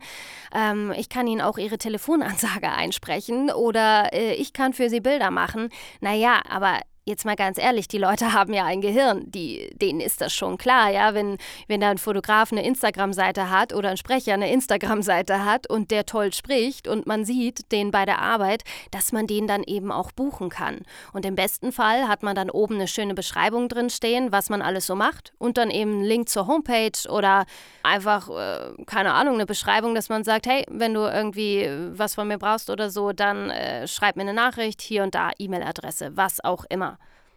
Ähm, 0.54 0.94
ich 0.96 1.10
kann 1.10 1.28
Ihnen 1.28 1.42
auch 1.42 1.58
Ihre 1.58 1.78
Telefonansage 1.78 2.72
einsprechen 2.72 3.52
oder 3.52 4.14
äh, 4.14 4.34
ich 4.36 4.54
kann 4.54 4.74
für 4.74 4.90
Sie 4.90 5.02
Bilder 5.02 5.32
machen. 5.32 5.70
Naja, 6.02 6.42
aber 6.48 6.80
jetzt 7.06 7.24
mal 7.24 7.36
ganz 7.36 7.58
ehrlich, 7.58 7.88
die 7.88 7.98
Leute 7.98 8.34
haben 8.34 8.54
ja 8.54 8.66
ein 8.66 8.82
Gehirn, 8.82 9.24
die, 9.32 9.70
denen 9.76 10.02
ist 10.02 10.22
das 10.22 10.34
schon 10.34 10.58
klar, 10.58 10.90
ja, 10.90 11.14
wenn, 11.14 11.38
wenn 11.68 11.82
da 11.82 11.90
ein 11.90 11.98
Fotograf 11.98 12.52
eine 12.52 12.66
Instagram-Seite 12.66 13.50
hat 13.50 13.74
oder 13.74 13.90
ein 13.90 13.98
Sprecher 13.98 14.34
eine 14.34 14.52
Instagram-Seite 14.52 15.46
hat 15.46 15.70
und 15.70 15.92
der 15.92 16.06
toll 16.06 16.34
spricht 16.34 16.88
und 16.88 17.06
man 17.06 17.24
sieht 17.24 17.72
den 17.72 17.92
bei 17.92 18.06
der 18.06 18.20
Arbeit, 18.20 18.64
dass 18.92 19.12
man 19.12 19.28
den 19.28 19.48
dann 19.48 19.64
eben 19.64 19.92
auch 19.92 20.12
buchen 20.12 20.50
kann. 20.50 20.80
Und 21.14 21.26
im 21.26 21.36
besten 21.36 21.72
Fall 21.72 22.08
hat 22.08 22.24
man 22.24 22.36
dann 22.36 22.50
oben 22.50 22.76
eine 22.76 22.88
schöne 22.88 23.14
Beschreibung 23.14 23.70
drin 23.70 23.90
stehen, 23.90 24.32
was 24.32 24.50
man 24.50 24.62
alles 24.62 24.88
so 24.88 24.96
macht 24.96 25.34
und 25.38 25.58
dann 25.58 25.70
eben 25.70 25.92
einen 25.92 26.04
Link 26.04 26.30
zur 26.30 26.48
Homepage 26.48 27.10
oder 27.10 27.46
einfach, 27.84 28.30
äh, 28.30 28.84
keine 28.86 29.14
Ahnung, 29.14 29.36
eine 29.36 29.46
Beschreibung, 29.46 29.94
dass 29.94 30.10
man 30.10 30.24
sagt, 30.24 30.48
hey, 30.48 30.66
wenn 30.70 30.94
du 30.94 31.02
irgendwie 31.02 31.70
was 31.92 32.16
von 32.16 32.28
mir 32.28 32.40
brauchst 32.40 32.70
oder 32.70 32.90
so, 32.90 33.12
dann 33.12 33.50
äh, 33.52 33.88
schreib 33.88 34.16
mir 34.16 34.24
eine 34.24 34.34
Nachricht, 34.34 34.82
hier 34.82 35.04
und 35.04 35.14
da, 35.14 35.32
E-Mail-Adresse, 35.38 36.12
was 36.16 36.44
auch 36.44 36.66
immer. 36.70 36.95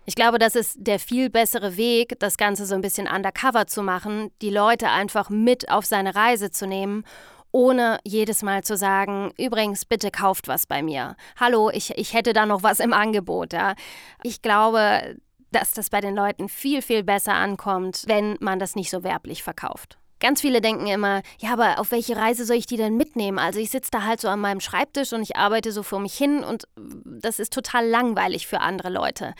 Ich 0.09 0.14
glaube, 0.14 0.38
das 0.38 0.57
ist 0.57 0.77
der 0.79 0.99
viel 0.99 1.29
bessere 1.29 1.77
Weg, 1.77 2.18
das 2.18 2.38
Ganze 2.38 2.64
so 2.64 2.75
ein 2.75 2.81
bisschen 2.81 3.07
undercover 3.07 3.66
zu 3.66 3.83
machen, 3.83 4.31
die 4.40 4.49
Leute 4.49 4.88
einfach 4.88 5.29
mit 5.29 5.68
auf 5.71 5.85
seine 5.85 6.14
Reise 6.14 6.51
zu 6.51 6.66
nehmen 6.66 7.05
ohne 7.53 7.99
jedes 8.05 8.42
Mal 8.42 8.62
zu 8.62 8.77
sagen, 8.77 9.33
übrigens, 9.38 9.85
bitte 9.85 10.11
kauft 10.11 10.49
was 10.49 10.66
bei 10.66 10.83
mir. 10.83 11.16
Hallo, 11.38 11.71
ich, 11.71 11.97
ich 11.97 12.12
hätte 12.12 12.35
da 12.35 12.47
noch 12.47 12.62
was 12.62 12.79
im 12.79 12.92
Angebot. 12.92 13.55
Ja. 13.55 13.75
Ich 14.23 14.42
glaube, 14.42 15.16
dass 15.51 15.73
das 15.73 15.88
bei 15.88 16.01
den 16.01 16.14
Leuten 16.14 16.49
viel, 16.49 16.83
viel 16.83 17.03
besser 17.03 17.35
ankommt, 17.35 18.05
wenn 18.07 18.37
man 18.40 18.59
das 18.59 18.77
nicht 18.77 18.90
so 18.90 19.03
werblich 19.03 19.42
verkauft. 19.42 19.99
Ganz 20.21 20.40
viele 20.40 20.61
denken 20.61 20.87
immer, 20.87 21.23
ja, 21.38 21.53
aber 21.53 21.79
auf 21.79 21.90
welche 21.90 22.16
Reise 22.16 22.44
soll 22.44 22.57
ich 22.57 22.66
die 22.66 22.77
denn 22.77 22.97
mitnehmen? 22.97 23.38
Also 23.38 23.61
ich 23.61 23.71
sitze 23.71 23.90
da 23.90 24.05
halt 24.05 24.21
so 24.21 24.29
an 24.29 24.40
meinem 24.40 24.61
Schreibtisch 24.61 25.12
und 25.12 25.23
ich 25.23 25.37
arbeite 25.37 25.73
so 25.73 25.83
vor 25.83 26.01
mich 26.01 26.14
hin 26.14 26.44
und 26.44 26.64
das 26.77 27.38
ist 27.38 27.53
total 27.53 27.87
langweilig 27.87 28.47
für 28.47 28.61
andere 28.61 28.90
Leute. 28.90 29.35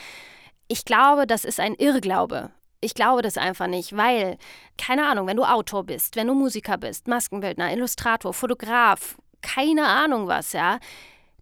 Ich 0.69 0.85
glaube, 0.85 1.27
das 1.27 1.47
ist 1.47 1.61
ein 1.61 1.75
Irrglaube. 1.75 2.51
Ich 2.81 2.95
glaube 2.95 3.23
das 3.23 3.39
einfach 3.39 3.67
nicht, 3.67 3.97
weil, 3.97 4.37
keine 4.77 5.07
Ahnung, 5.07 5.27
wenn 5.27 5.39
du 5.39 5.45
Autor 5.45 5.85
bist, 5.85 6.15
wenn 6.15 6.27
du 6.27 6.35
Musiker 6.35 6.77
bist, 6.77 7.09
Maskenbildner, 7.09 7.73
Illustrator, 7.73 8.35
Fotograf, 8.35 9.17
keine 9.41 9.87
Ahnung 9.87 10.29
was, 10.29 10.53
ja, 10.53 10.79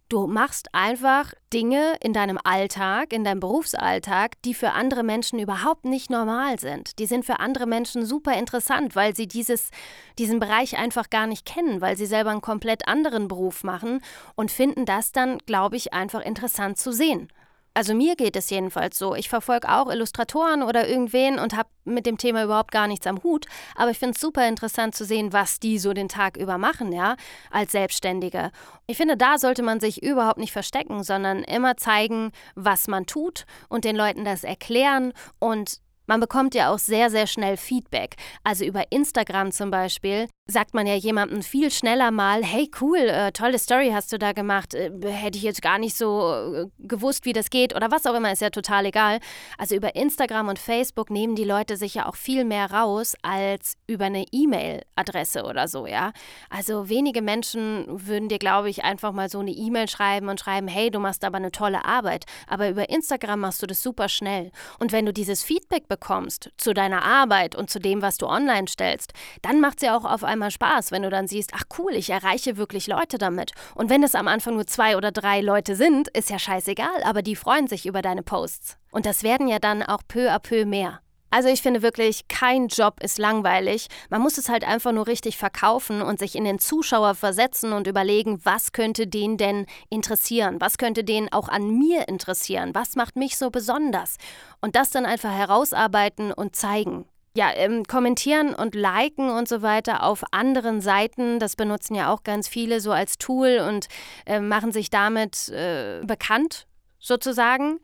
du 0.07 0.27
machst 0.27 0.73
einfach 0.73 1.33
Dinge 1.53 1.95
in 2.01 2.13
deinem 2.13 2.39
Alltag, 2.41 3.11
in 3.11 3.25
deinem 3.25 3.41
Berufsalltag, 3.41 4.41
die 4.43 4.53
für 4.53 4.71
andere 4.71 5.03
Menschen 5.03 5.39
überhaupt 5.39 5.83
nicht 5.83 6.09
normal 6.09 6.57
sind. 6.57 6.97
Die 6.97 7.05
sind 7.05 7.25
für 7.25 7.39
andere 7.39 7.67
Menschen 7.67 8.05
super 8.05 8.33
interessant, 8.33 8.95
weil 8.95 9.13
sie 9.13 9.27
dieses, 9.27 9.71
diesen 10.17 10.39
Bereich 10.39 10.77
einfach 10.77 11.09
gar 11.09 11.27
nicht 11.27 11.45
kennen, 11.45 11.81
weil 11.81 11.97
sie 11.97 12.05
selber 12.05 12.31
einen 12.31 12.41
komplett 12.41 12.87
anderen 12.87 13.27
Beruf 13.27 13.65
machen 13.65 14.01
und 14.35 14.51
finden 14.51 14.85
das 14.85 15.11
dann, 15.11 15.39
glaube 15.39 15.75
ich, 15.75 15.93
einfach 15.93 16.21
interessant 16.21 16.77
zu 16.77 16.93
sehen. 16.93 17.29
Also 17.77 17.93
mir 17.93 18.15
geht 18.15 18.35
es 18.35 18.49
jedenfalls 18.49 18.97
so. 18.97 19.13
Ich 19.13 19.29
verfolge 19.29 19.69
auch 19.69 19.91
Illustratoren 19.91 20.63
oder 20.63 20.87
irgendwen 20.87 21.37
und 21.37 21.55
habe 21.55 21.69
mit 21.85 22.07
dem 22.07 22.17
Thema 22.17 22.43
überhaupt 22.43 22.71
gar 22.71 22.87
nichts 22.87 23.05
am 23.05 23.21
Hut. 23.21 23.45
Aber 23.75 23.91
ich 23.91 23.99
finde 23.99 24.15
es 24.15 24.19
super 24.19 24.47
interessant 24.47 24.95
zu 24.95 25.05
sehen, 25.05 25.31
was 25.31 25.59
die 25.59 25.77
so 25.77 25.93
den 25.93 26.09
Tag 26.09 26.37
über 26.37 26.57
machen, 26.57 26.91
ja, 26.91 27.15
als 27.51 27.73
Selbstständige. 27.73 28.49
Ich 28.87 28.97
finde, 28.97 29.15
da 29.15 29.37
sollte 29.37 29.61
man 29.61 29.79
sich 29.79 30.01
überhaupt 30.01 30.39
nicht 30.39 30.53
verstecken, 30.53 31.03
sondern 31.03 31.43
immer 31.43 31.77
zeigen, 31.77 32.31
was 32.55 32.87
man 32.87 33.05
tut 33.05 33.45
und 33.69 33.85
den 33.85 33.95
Leuten 33.95 34.25
das 34.25 34.43
erklären 34.43 35.13
und 35.37 35.79
man 36.07 36.19
bekommt 36.19 36.55
ja 36.55 36.73
auch 36.73 36.79
sehr, 36.79 37.11
sehr 37.11 37.27
schnell 37.27 37.57
Feedback. 37.57 38.15
Also 38.43 38.65
über 38.65 38.91
Instagram 38.91 39.51
zum 39.51 39.69
Beispiel 39.69 40.27
sagt 40.47 40.73
man 40.73 40.87
ja 40.87 40.95
jemandem 40.95 41.43
viel 41.43 41.71
schneller 41.71 42.11
mal, 42.11 42.43
hey 42.43 42.71
cool, 42.81 42.99
äh, 42.99 43.31
tolle 43.31 43.59
Story 43.59 43.91
hast 43.93 44.13
du 44.13 44.17
da 44.17 44.31
gemacht, 44.31 44.73
äh, 44.73 44.91
hätte 45.03 45.37
ich 45.37 45.43
jetzt 45.43 45.61
gar 45.61 45.77
nicht 45.77 45.95
so 45.95 46.33
äh, 46.33 46.65
gewusst, 46.79 47.25
wie 47.25 47.33
das 47.33 47.49
geht 47.49 47.75
oder 47.75 47.91
was 47.91 48.05
auch 48.05 48.13
immer, 48.13 48.31
ist 48.31 48.41
ja 48.41 48.49
total 48.49 48.85
egal. 48.85 49.19
Also 49.57 49.75
über 49.75 49.95
Instagram 49.95 50.47
und 50.47 50.57
Facebook 50.57 51.09
nehmen 51.09 51.35
die 51.35 51.43
Leute 51.43 51.75
sich 51.75 51.95
ja 51.95 52.05
auch 52.05 52.15
viel 52.15 52.45
mehr 52.45 52.71
raus 52.71 53.15
als 53.21 53.75
über 53.87 54.05
eine 54.05 54.25
E-Mail-Adresse 54.31 55.43
oder 55.43 55.67
so, 55.67 55.85
ja. 55.85 56.13
Also 56.49 56.87
wenige 56.87 57.21
Menschen 57.21 57.85
würden 57.87 58.29
dir, 58.29 58.39
glaube 58.39 58.69
ich, 58.69 58.83
einfach 58.83 59.11
mal 59.11 59.29
so 59.29 59.39
eine 59.39 59.51
E-Mail 59.51 59.89
schreiben 59.89 60.29
und 60.29 60.39
schreiben, 60.39 60.67
hey, 60.67 60.89
du 60.89 60.99
machst 60.99 61.25
aber 61.25 61.37
eine 61.37 61.51
tolle 61.51 61.83
Arbeit. 61.83 62.25
Aber 62.47 62.69
über 62.69 62.89
Instagram 62.89 63.41
machst 63.41 63.61
du 63.61 63.67
das 63.67 63.83
super 63.83 64.07
schnell. 64.07 64.51
Und 64.79 64.91
wenn 64.91 65.05
du 65.05 65.11
dieses 65.11 65.43
Feedback 65.43 65.87
bekommst 65.87 66.51
zu 66.57 66.73
deiner 66.73 67.03
Arbeit 67.03 67.55
und 67.55 67.69
zu 67.69 67.79
dem, 67.79 68.01
was 68.01 68.17
du 68.17 68.27
online 68.27 68.67
stellst, 68.67 69.13
dann 69.41 69.59
macht 69.59 69.77
es 69.77 69.83
ja 69.83 69.97
auch 69.97 70.05
auf 70.05 70.23
einmal 70.23 70.36
einmal 70.37 70.51
Spaß, 70.51 70.91
wenn 70.91 71.01
du 71.01 71.09
dann 71.09 71.27
siehst, 71.27 71.51
ach 71.53 71.63
cool, 71.77 71.93
ich 71.93 72.09
erreiche 72.09 72.57
wirklich 72.57 72.87
Leute 72.87 73.17
damit. 73.17 73.51
Und 73.75 73.89
wenn 73.89 74.03
es 74.03 74.15
am 74.15 74.27
Anfang 74.27 74.53
nur 74.53 74.67
zwei 74.67 74.95
oder 74.95 75.11
drei 75.11 75.41
Leute 75.41 75.75
sind, 75.75 76.07
ist 76.09 76.29
ja 76.29 76.39
scheißegal, 76.39 77.03
aber 77.03 77.21
die 77.21 77.35
freuen 77.35 77.67
sich 77.67 77.85
über 77.85 78.01
deine 78.01 78.23
Posts. 78.23 78.77
Und 78.91 79.05
das 79.05 79.23
werden 79.23 79.47
ja 79.47 79.59
dann 79.59 79.83
auch 79.83 80.01
peu 80.07 80.31
à 80.31 80.39
peu 80.39 80.65
mehr. 80.65 81.01
Also 81.29 81.49
ich 81.49 81.61
finde 81.61 81.81
wirklich, 81.81 82.29
kein 82.29 82.67
Job 82.67 83.03
ist 83.03 83.17
langweilig. 83.17 83.87
Man 84.09 84.21
muss 84.21 84.37
es 84.37 84.47
halt 84.47 84.63
einfach 84.63 84.93
nur 84.93 85.07
richtig 85.07 85.37
verkaufen 85.37 86.01
und 86.01 86.19
sich 86.19 86.35
in 86.35 86.45
den 86.45 86.57
Zuschauer 86.57 87.15
versetzen 87.15 87.73
und 87.73 87.85
überlegen, 87.85 88.39
was 88.45 88.71
könnte 88.71 89.07
den 89.07 89.35
denn 89.35 89.65
interessieren? 89.89 90.61
Was 90.61 90.77
könnte 90.77 91.03
den 91.03 91.31
auch 91.33 91.49
an 91.49 91.77
mir 91.77 92.07
interessieren? 92.07 92.73
Was 92.73 92.95
macht 92.95 93.17
mich 93.17 93.37
so 93.37 93.49
besonders? 93.49 94.15
Und 94.61 94.77
das 94.77 94.91
dann 94.91 95.05
einfach 95.05 95.31
herausarbeiten 95.31 96.31
und 96.31 96.55
zeigen 96.55 97.05
ja, 97.37 97.51
ähm, 97.53 97.83
kommentieren 97.83 98.55
und 98.55 98.73
liken 98.73 99.29
und 99.29 99.47
so 99.47 99.61
weiter 99.61 100.01
auf 100.01 100.23
anderen 100.31 100.81
Seiten, 100.81 101.37
das 101.37 101.55
benutzen 101.55 101.93
ja 101.93 102.11
auch 102.11 102.23
ganz 102.23 102.47
viele 102.47 102.81
so 102.81 102.91
als 102.91 103.19
Tool 103.19 103.59
und 103.59 103.87
äh, 104.25 104.39
machen 104.39 104.71
sich 104.71 104.89
damit 104.89 105.47
äh, 105.49 106.01
bekannt, 106.03 106.65
sozusagen. 106.97 107.79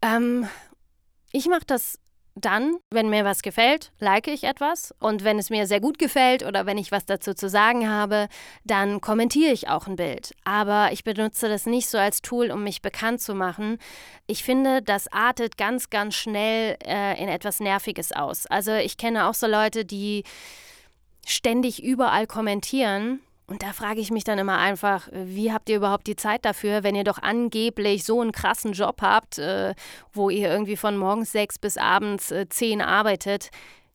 Ähm, 0.00 0.46
ich 1.32 1.48
mache 1.48 1.64
das 1.66 1.98
dann, 2.34 2.76
wenn 2.90 3.10
mir 3.10 3.24
was 3.24 3.42
gefällt, 3.42 3.92
like 3.98 4.26
ich 4.26 4.44
etwas. 4.44 4.94
Und 4.98 5.24
wenn 5.24 5.38
es 5.38 5.50
mir 5.50 5.66
sehr 5.66 5.80
gut 5.80 5.98
gefällt 5.98 6.44
oder 6.44 6.66
wenn 6.66 6.78
ich 6.78 6.90
was 6.90 7.04
dazu 7.04 7.34
zu 7.34 7.48
sagen 7.48 7.88
habe, 7.88 8.28
dann 8.64 9.00
kommentiere 9.00 9.52
ich 9.52 9.68
auch 9.68 9.86
ein 9.86 9.96
Bild. 9.96 10.34
Aber 10.44 10.90
ich 10.92 11.04
benutze 11.04 11.48
das 11.48 11.66
nicht 11.66 11.88
so 11.88 11.98
als 11.98 12.22
Tool, 12.22 12.50
um 12.50 12.64
mich 12.64 12.80
bekannt 12.82 13.20
zu 13.20 13.34
machen. 13.34 13.78
Ich 14.26 14.44
finde, 14.44 14.82
das 14.82 15.12
artet 15.12 15.58
ganz, 15.58 15.90
ganz 15.90 16.14
schnell 16.14 16.76
äh, 16.84 17.22
in 17.22 17.28
etwas 17.28 17.60
Nerviges 17.60 18.12
aus. 18.12 18.46
Also 18.46 18.72
ich 18.72 18.96
kenne 18.96 19.28
auch 19.28 19.34
so 19.34 19.46
Leute, 19.46 19.84
die 19.84 20.24
ständig 21.26 21.82
überall 21.82 22.26
kommentieren 22.26 23.20
und 23.46 23.62
da 23.62 23.72
frage 23.72 24.00
ich 24.00 24.10
mich 24.10 24.24
dann 24.24 24.38
immer 24.38 24.58
einfach, 24.58 25.08
wie 25.12 25.52
habt 25.52 25.68
ihr 25.68 25.76
überhaupt 25.76 26.06
die 26.06 26.16
Zeit 26.16 26.44
dafür, 26.44 26.82
wenn 26.82 26.94
ihr 26.94 27.04
doch 27.04 27.18
angeblich 27.18 28.04
so 28.04 28.20
einen 28.20 28.32
krassen 28.32 28.72
Job 28.72 29.02
habt, 29.02 29.38
äh, 29.38 29.74
wo 30.12 30.30
ihr 30.30 30.50
irgendwie 30.50 30.76
von 30.76 30.96
morgens 30.96 31.32
sechs 31.32 31.58
bis 31.58 31.76
abends 31.76 32.30
äh, 32.30 32.48
zehn 32.48 32.80
arbeitet? 32.80 33.50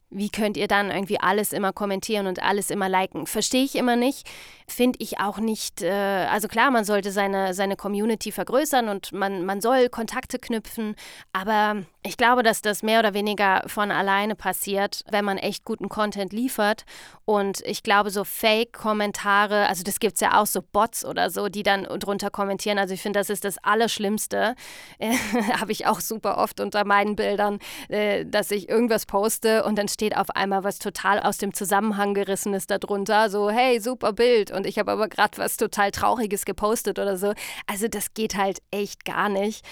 Wie 0.09 0.29
könnt 0.29 0.55
ihr 0.55 0.67
dann 0.67 0.89
irgendwie 0.89 1.19
alles 1.19 1.51
immer 1.51 1.73
kommentieren 1.73 2.27
und 2.27 2.41
alles 2.41 2.69
immer 2.69 2.87
liken? 2.87 3.27
Verstehe 3.27 3.65
ich 3.65 3.75
immer 3.75 3.97
nicht. 3.97 4.25
Finde 4.67 4.99
ich 5.01 5.19
auch 5.19 5.37
nicht. 5.37 5.81
Äh, 5.81 6.27
also 6.31 6.47
klar, 6.47 6.71
man 6.71 6.85
sollte 6.85 7.11
seine, 7.11 7.53
seine 7.53 7.75
Community 7.75 8.31
vergrößern 8.31 8.87
und 8.87 9.11
man, 9.11 9.45
man 9.45 9.59
soll 9.59 9.89
Kontakte 9.89 10.39
knüpfen. 10.39 10.95
Aber 11.33 11.83
ich 12.07 12.15
glaube, 12.15 12.41
dass 12.41 12.61
das 12.61 12.83
mehr 12.83 12.99
oder 12.99 13.13
weniger 13.13 13.63
von 13.67 13.91
alleine 13.91 14.35
passiert, 14.35 15.03
wenn 15.11 15.25
man 15.25 15.37
echt 15.37 15.65
guten 15.65 15.89
Content 15.89 16.31
liefert. 16.31 16.85
Und 17.25 17.61
ich 17.65 17.83
glaube, 17.83 18.11
so 18.11 18.23
Fake-Kommentare, 18.23 19.67
also 19.67 19.83
das 19.83 19.99
gibt 19.99 20.13
es 20.13 20.21
ja 20.21 20.39
auch 20.39 20.45
so 20.45 20.61
Bots 20.61 21.03
oder 21.03 21.29
so, 21.29 21.49
die 21.49 21.63
dann 21.63 21.83
drunter 21.83 22.29
kommentieren. 22.29 22.79
Also 22.79 22.93
ich 22.93 23.01
finde, 23.01 23.19
das 23.19 23.29
ist 23.29 23.43
das 23.43 23.57
Allerschlimmste. 23.61 24.55
Habe 25.59 25.73
ich 25.73 25.85
auch 25.85 25.99
super 25.99 26.37
oft 26.37 26.61
unter 26.61 26.85
meinen 26.85 27.17
Bildern, 27.17 27.59
äh, 27.89 28.25
dass 28.25 28.51
ich 28.51 28.69
irgendwas 28.69 29.05
poste 29.05 29.65
und 29.65 29.77
dann 29.77 29.89
steht 29.89 30.15
auf 30.15 30.29
einmal 30.29 30.63
was 30.63 30.79
total 30.79 31.19
aus 31.19 31.37
dem 31.37 31.53
Zusammenhang 31.53 32.13
gerissenes 32.13 32.67
darunter. 32.67 33.29
So, 33.29 33.49
hey, 33.49 33.81
super 33.81 34.13
Bild. 34.13 34.51
Und 34.51 34.65
ich 34.65 34.79
habe 34.79 34.93
aber 34.93 35.09
gerade 35.09 35.37
was 35.37 35.57
total 35.57 35.91
Trauriges 35.91 36.45
gepostet 36.45 36.99
oder 36.99 37.17
so. 37.17 37.33
Also 37.65 37.89
das 37.89 38.13
geht 38.13 38.35
halt 38.35 38.59
echt 38.71 39.03
gar 39.03 39.27
nicht. 39.27 39.65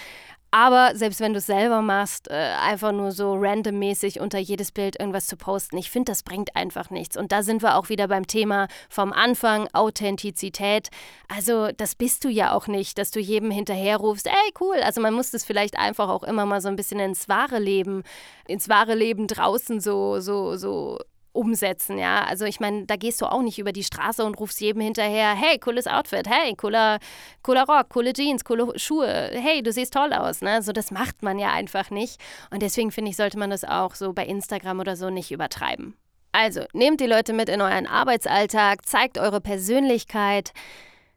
Aber 0.58 0.96
selbst 0.96 1.20
wenn 1.20 1.34
du 1.34 1.38
es 1.38 1.44
selber 1.44 1.82
machst, 1.82 2.30
äh, 2.30 2.32
einfach 2.32 2.90
nur 2.90 3.12
so 3.12 3.34
randommäßig 3.34 4.20
unter 4.20 4.38
jedes 4.38 4.72
Bild 4.72 4.98
irgendwas 4.98 5.26
zu 5.26 5.36
posten, 5.36 5.76
ich 5.76 5.90
finde, 5.90 6.12
das 6.12 6.22
bringt 6.22 6.56
einfach 6.56 6.88
nichts. 6.88 7.18
Und 7.18 7.30
da 7.30 7.42
sind 7.42 7.60
wir 7.60 7.76
auch 7.76 7.90
wieder 7.90 8.08
beim 8.08 8.26
Thema 8.26 8.68
vom 8.88 9.12
Anfang, 9.12 9.68
Authentizität. 9.74 10.88
Also 11.28 11.68
das 11.76 11.94
bist 11.94 12.24
du 12.24 12.30
ja 12.30 12.54
auch 12.54 12.68
nicht, 12.68 12.96
dass 12.96 13.10
du 13.10 13.20
jedem 13.20 13.50
hinterherrufst, 13.50 14.28
ey 14.28 14.52
cool. 14.58 14.76
Also 14.82 15.02
man 15.02 15.12
muss 15.12 15.30
das 15.30 15.44
vielleicht 15.44 15.78
einfach 15.78 16.08
auch 16.08 16.22
immer 16.22 16.46
mal 16.46 16.62
so 16.62 16.68
ein 16.68 16.76
bisschen 16.76 17.00
ins 17.00 17.28
wahre 17.28 17.58
Leben, 17.58 18.02
ins 18.48 18.70
wahre 18.70 18.94
Leben 18.94 19.26
draußen 19.26 19.78
so, 19.78 20.20
so, 20.20 20.56
so 20.56 20.98
umsetzen, 21.36 21.98
ja. 21.98 22.24
Also 22.24 22.44
ich 22.44 22.60
meine, 22.60 22.86
da 22.86 22.96
gehst 22.96 23.20
du 23.20 23.26
auch 23.26 23.42
nicht 23.42 23.58
über 23.58 23.72
die 23.72 23.84
Straße 23.84 24.24
und 24.24 24.38
rufst 24.40 24.60
jedem 24.60 24.82
hinterher, 24.82 25.34
hey, 25.34 25.58
cooles 25.58 25.86
Outfit, 25.86 26.28
hey, 26.28 26.54
cooler, 26.56 26.98
cooler 27.42 27.64
Rock, 27.64 27.90
coole 27.90 28.12
Jeans, 28.12 28.44
coole 28.44 28.78
Schuhe, 28.78 29.30
hey, 29.32 29.62
du 29.62 29.72
siehst 29.72 29.92
toll 29.92 30.12
aus, 30.12 30.40
ne? 30.40 30.62
So, 30.62 30.72
das 30.72 30.90
macht 30.90 31.22
man 31.22 31.38
ja 31.38 31.52
einfach 31.52 31.90
nicht. 31.90 32.20
Und 32.50 32.62
deswegen 32.62 32.90
finde 32.90 33.10
ich, 33.10 33.16
sollte 33.16 33.38
man 33.38 33.50
das 33.50 33.64
auch 33.64 33.94
so 33.94 34.12
bei 34.12 34.26
Instagram 34.26 34.80
oder 34.80 34.96
so 34.96 35.10
nicht 35.10 35.30
übertreiben. 35.30 35.96
Also, 36.32 36.64
nehmt 36.72 37.00
die 37.00 37.06
Leute 37.06 37.32
mit 37.32 37.48
in 37.48 37.60
euren 37.60 37.86
Arbeitsalltag, 37.86 38.84
zeigt 38.84 39.16
eure 39.16 39.40
Persönlichkeit, 39.40 40.52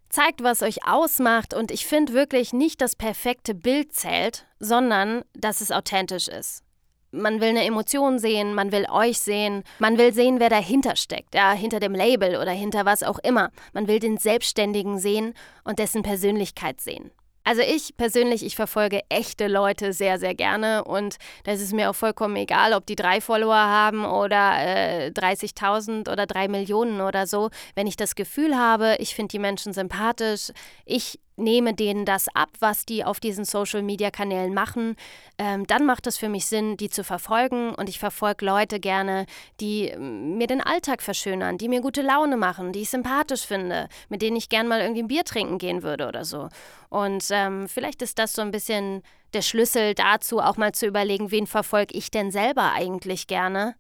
zeigt, 0.10 0.44
was 0.44 0.62
euch 0.62 0.88
ausmacht 0.88 1.54
und 1.54 1.72
ich 1.72 1.86
finde 1.86 2.14
wirklich 2.14 2.54
nicht 2.54 2.82
das 2.82 2.96
perfekte 2.96 3.54
Bild 3.54 3.94
zählt, 3.94 4.46
sondern 4.60 5.24
dass 5.34 5.62
es 5.62 5.72
authentisch 5.72 6.28
ist. 6.28 6.64
Man 7.12 7.42
will 7.42 7.50
eine 7.50 7.66
Emotion 7.66 8.20
sehen, 8.20 8.54
man 8.54 8.72
will 8.72 8.86
euch 8.90 9.20
sehen, 9.20 9.64
man 9.80 9.98
will 9.98 10.14
sehen, 10.14 10.40
wer 10.40 10.50
dahinter 10.50 10.96
steckt, 10.96 11.34
ja, 11.34 11.54
hinter 11.54 11.80
dem 11.80 11.96
Label 11.96 12.38
oder 12.38 12.52
hinter 12.52 12.86
was 12.86 13.02
auch 13.02 13.20
immer. 13.20 13.50
Man 13.74 13.88
will 13.88 14.00
den 14.00 14.18
Selbstständigen 14.18 15.00
sehen 15.00 15.34
und 15.64 15.80
dessen 15.80 16.04
Persönlichkeit 16.04 16.82
sehen. 16.82 17.12
Also 17.50 17.64
ich 17.64 17.98
persönlich, 17.98 18.46
ich 18.46 18.56
verfolge 18.56 19.02
echte 19.10 19.48
Leute 19.48 19.92
sehr, 19.92 20.20
sehr 20.20 20.36
gerne 20.36 20.84
und 20.84 21.16
da 21.46 21.54
ist 21.54 21.74
mir 21.74 21.90
auch 21.90 21.96
vollkommen 21.96 22.36
egal, 22.36 22.74
ob 22.74 22.86
die 22.86 22.96
drei 22.96 23.22
Follower 23.22 23.56
haben 23.56 24.06
oder 24.06 24.54
äh, 24.60 25.08
30.000 25.10 26.12
oder 26.12 26.28
drei 26.28 26.48
Millionen 26.48 27.02
oder 27.02 27.26
so. 27.26 27.50
Wenn 27.74 27.88
ich 27.88 27.98
das 27.98 28.14
Gefühl 28.14 28.56
habe, 28.56 28.98
ich 29.00 29.16
finde 29.16 29.32
die 29.32 29.40
Menschen 29.40 29.74
sympathisch, 29.74 30.52
ich 30.86 31.20
nehme 31.40 31.74
denen 31.74 32.06
das 32.06 32.28
ab, 32.34 32.50
was 32.60 32.86
die 32.86 33.04
auf 33.04 33.20
diesen 33.20 33.46
Social-Media-Kanälen 33.46 34.54
machen, 34.54 34.96
ähm, 35.38 35.66
dann 35.68 35.86
macht 35.86 36.08
es 36.08 36.18
für 36.18 36.30
mich 36.30 36.46
Sinn, 36.46 36.78
die 36.78 36.90
zu 36.90 37.04
verfolgen. 37.04 37.74
Und 37.74 37.90
ich 37.90 38.00
verfolge 38.00 38.46
Leute 38.46 38.80
gerne, 38.80 39.26
die 39.60 39.88
ähm, 39.88 40.38
mir 40.38 40.48
den 40.48 40.62
Alltag 40.62 41.02
verschönern, 41.02 41.58
die 41.58 41.70
mir 41.70 41.82
gute 41.82 42.02
Laune 42.02 42.38
machen, 42.38 42.74
die 42.74 42.82
ich 42.82 42.90
sympathisch 42.90 43.46
finde, 43.46 43.90
mit 44.10 44.22
denen 44.22 44.38
ich 44.38 44.50
gern 44.50 44.68
mal 44.68 44.82
irgendwie 44.82 45.04
ein 45.04 45.08
Bier 45.08 45.24
trinken 45.24 45.58
gehen 45.58 45.84
würde 45.84 46.08
oder 46.08 46.26
so. 46.26 46.50
Und 46.90 47.26
ähm, 47.32 47.68
vielleicht 47.68 48.02
ist 48.02 48.20
das 48.20 48.34
so 48.34 48.42
ein 48.42 48.52
bisschen 48.52 49.02
der 49.34 49.42
Schlüssel 49.42 49.94
dazu, 49.94 50.40
auch 50.40 50.58
mal 50.58 50.74
zu 50.74 50.88
überlegen, 50.88 51.32
wen 51.32 51.48
verfolge 51.48 51.96
ich 51.96 52.12
denn 52.12 52.32
selber 52.32 52.74
eigentlich 52.74 53.28
gerne 53.28 53.76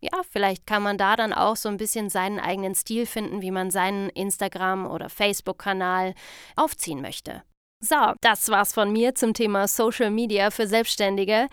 ja, 0.00 0.22
vielleicht 0.30 0.66
kann 0.66 0.82
man 0.82 0.98
da 0.98 1.16
dann 1.16 1.32
auch 1.32 1.56
so 1.56 1.68
ein 1.68 1.76
bisschen 1.76 2.10
seinen 2.10 2.38
eigenen 2.38 2.74
Stil 2.74 3.06
finden, 3.06 3.42
wie 3.42 3.50
man 3.50 3.70
seinen 3.70 4.10
Instagram- 4.10 4.86
oder 4.86 5.08
Facebook-Kanal 5.08 6.14
aufziehen 6.54 7.00
möchte. 7.00 7.42
So, 7.80 8.14
das 8.20 8.48
war's 8.48 8.72
von 8.72 8.92
mir 8.92 9.14
zum 9.14 9.34
Thema 9.34 9.68
Social 9.68 10.10
Media 10.10 10.50
für 10.50 10.66
Selbstständige. 10.66 11.48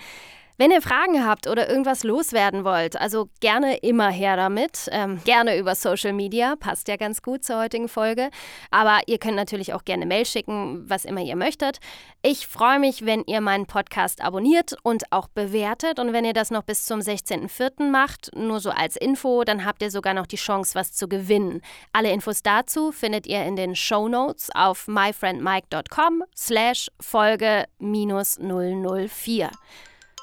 Wenn 0.55 0.69
ihr 0.69 0.83
Fragen 0.83 1.25
habt 1.25 1.47
oder 1.47 1.67
irgendwas 1.67 2.03
loswerden 2.03 2.63
wollt, 2.63 2.95
also 2.95 3.27
gerne 3.39 3.77
immer 3.77 4.09
her 4.09 4.35
damit. 4.35 4.87
Ähm, 4.91 5.19
gerne 5.25 5.57
über 5.57 5.73
Social 5.73 6.13
Media, 6.13 6.55
passt 6.55 6.87
ja 6.87 6.95
ganz 6.95 7.23
gut 7.23 7.43
zur 7.43 7.57
heutigen 7.57 7.89
Folge. 7.89 8.29
Aber 8.69 8.99
ihr 9.07 9.17
könnt 9.17 9.35
natürlich 9.35 9.73
auch 9.73 9.83
gerne 9.83 10.05
Mail 10.05 10.27
schicken, 10.27 10.87
was 10.87 11.05
immer 11.05 11.21
ihr 11.21 11.35
möchtet. 11.35 11.79
Ich 12.21 12.45
freue 12.45 12.77
mich, 12.77 13.03
wenn 13.03 13.23
ihr 13.25 13.41
meinen 13.41 13.65
Podcast 13.65 14.21
abonniert 14.21 14.75
und 14.83 15.11
auch 15.11 15.27
bewertet. 15.27 15.97
Und 15.97 16.13
wenn 16.13 16.23
ihr 16.23 16.33
das 16.33 16.51
noch 16.51 16.63
bis 16.63 16.85
zum 16.85 16.99
16.04. 16.99 17.89
macht, 17.89 18.29
nur 18.35 18.59
so 18.59 18.69
als 18.69 18.95
Info, 18.95 19.43
dann 19.43 19.65
habt 19.65 19.81
ihr 19.81 19.89
sogar 19.89 20.13
noch 20.13 20.27
die 20.27 20.35
Chance, 20.35 20.75
was 20.75 20.93
zu 20.93 21.07
gewinnen. 21.07 21.61
Alle 21.93 22.11
Infos 22.11 22.43
dazu 22.43 22.91
findet 22.91 23.25
ihr 23.25 23.43
in 23.43 23.55
den 23.55 23.75
Show 23.75 24.07
Notes 24.07 24.51
auf 24.53 24.87
myfriendmike.com 24.87 26.23
slash 26.35 26.91
Folge 26.99 27.65
minus 27.79 28.37
004. 28.37 29.49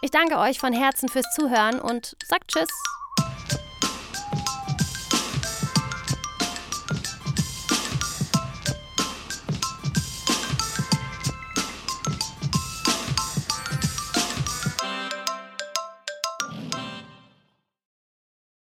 Ich 0.03 0.11
danke 0.11 0.39
euch 0.39 0.59
von 0.59 0.73
Herzen 0.73 1.11
fürs 1.11 1.31
Zuhören 1.35 1.79
und 1.79 2.17
sagt 2.25 2.53
Tschüss. 2.53 2.69